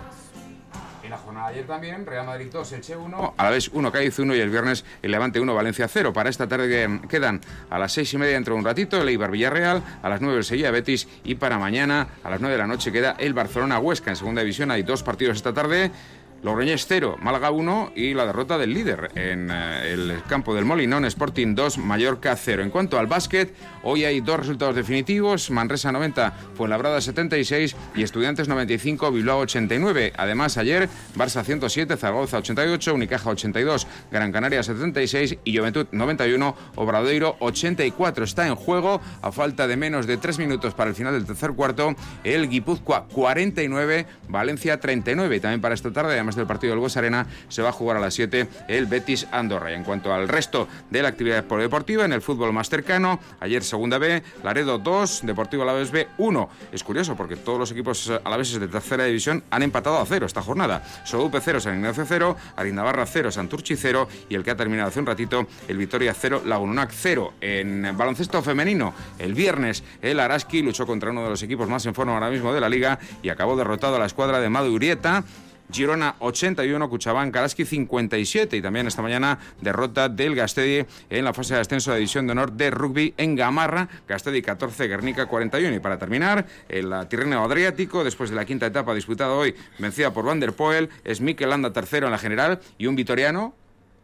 [1.01, 3.91] En la jornada de ayer también, Real Madrid 2, Elche 1, a la vez 1,
[3.91, 6.11] Cádiz 1 y el viernes el Levante 1, Valencia 0.
[6.11, 7.39] Para esta tarde quedan
[7.69, 10.37] a las 6 y media dentro de un ratito el Eibar Villarreal, a las 9
[10.37, 13.79] el Sevilla Betis y para mañana a las 9 de la noche queda el Barcelona
[13.79, 14.09] Huesca.
[14.09, 15.91] En segunda división hay dos partidos esta tarde.
[16.41, 21.05] Logroñés 0, Málaga 1 y la derrota del líder en eh, el campo del Molinón,
[21.05, 22.63] Sporting 2, Mallorca 0.
[22.63, 23.53] En cuanto al básquet,
[23.83, 30.13] hoy hay dos resultados definitivos, Manresa 90, Fuenlabrada 76 y Estudiantes 95, Bilbao 89.
[30.15, 37.35] Además, ayer, Barça 107, Zaragoza 88, Unicaja 82, Gran Canaria 76 y Juventud 91, Obradoiro
[37.39, 38.23] 84.
[38.23, 41.51] Está en juego, a falta de menos de tres minutos para el final del tercer
[41.51, 45.39] cuarto, el Guipúzcoa 49, Valencia 39.
[45.39, 48.13] También para esta tarde, además del partido del Arena, se va a jugar a las
[48.13, 49.71] 7 el Betis Andorra.
[49.71, 53.63] Y en cuanto al resto de la actividad deportiva, en el fútbol más cercano, ayer
[53.63, 56.49] segunda B, Laredo 2, Deportivo Alaves B 1.
[56.71, 60.41] Es curioso porque todos los equipos alaveses de tercera división han empatado a cero esta
[60.41, 60.83] jornada.
[61.03, 64.99] Sodupe 0, San Ignacio 0, Arindabarra 0, Santurchi 0 y el que ha terminado hace
[64.99, 67.33] un ratito, el Vitoria 0, Lagununac 0.
[67.41, 71.93] En baloncesto femenino, el viernes, el Araski luchó contra uno de los equipos más en
[71.93, 75.23] forma ahora mismo de la liga y acabó derrotado a la escuadra de Madurieta.
[75.71, 81.53] Girona 81, Cuchabán, Karaski 57 y también esta mañana derrota del Gastedi en la fase
[81.53, 85.79] de ascenso de división de honor de rugby en Gamarra, Gastedi 14, Guernica 41 y
[85.79, 90.39] para terminar el Tirreno Adriático después de la quinta etapa disputada hoy vencida por Van
[90.39, 93.53] der Poel es Mikel Landa tercero en la general y un vitoriano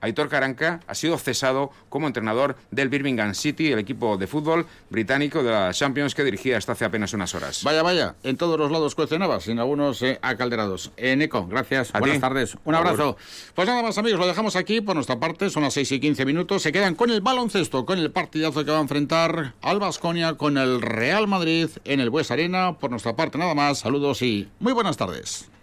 [0.06, 5.42] Aitor Caranca ha sido cesado como entrenador del Birmingham City, el equipo de fútbol británico
[5.42, 7.64] de la Champions que dirigía hasta hace apenas unas horas.
[7.64, 10.92] Vaya, vaya, en todos los lados cuestionabas, en algunos eh, acalderados.
[10.98, 13.18] Eh, Nico, gracias, buenas tardes, un abrazo.
[13.56, 16.26] Pues nada más amigos, lo dejamos aquí por nuestra parte, son las 6 y 15
[16.26, 20.36] minutos, se quedan con el baloncesto, con el partidazo que va a enfrentar al Basconia
[20.36, 22.78] con el Real Madrid en el Bues Arena.
[22.78, 25.50] Por nuestra parte nada más, saludos y muy buenas tardes.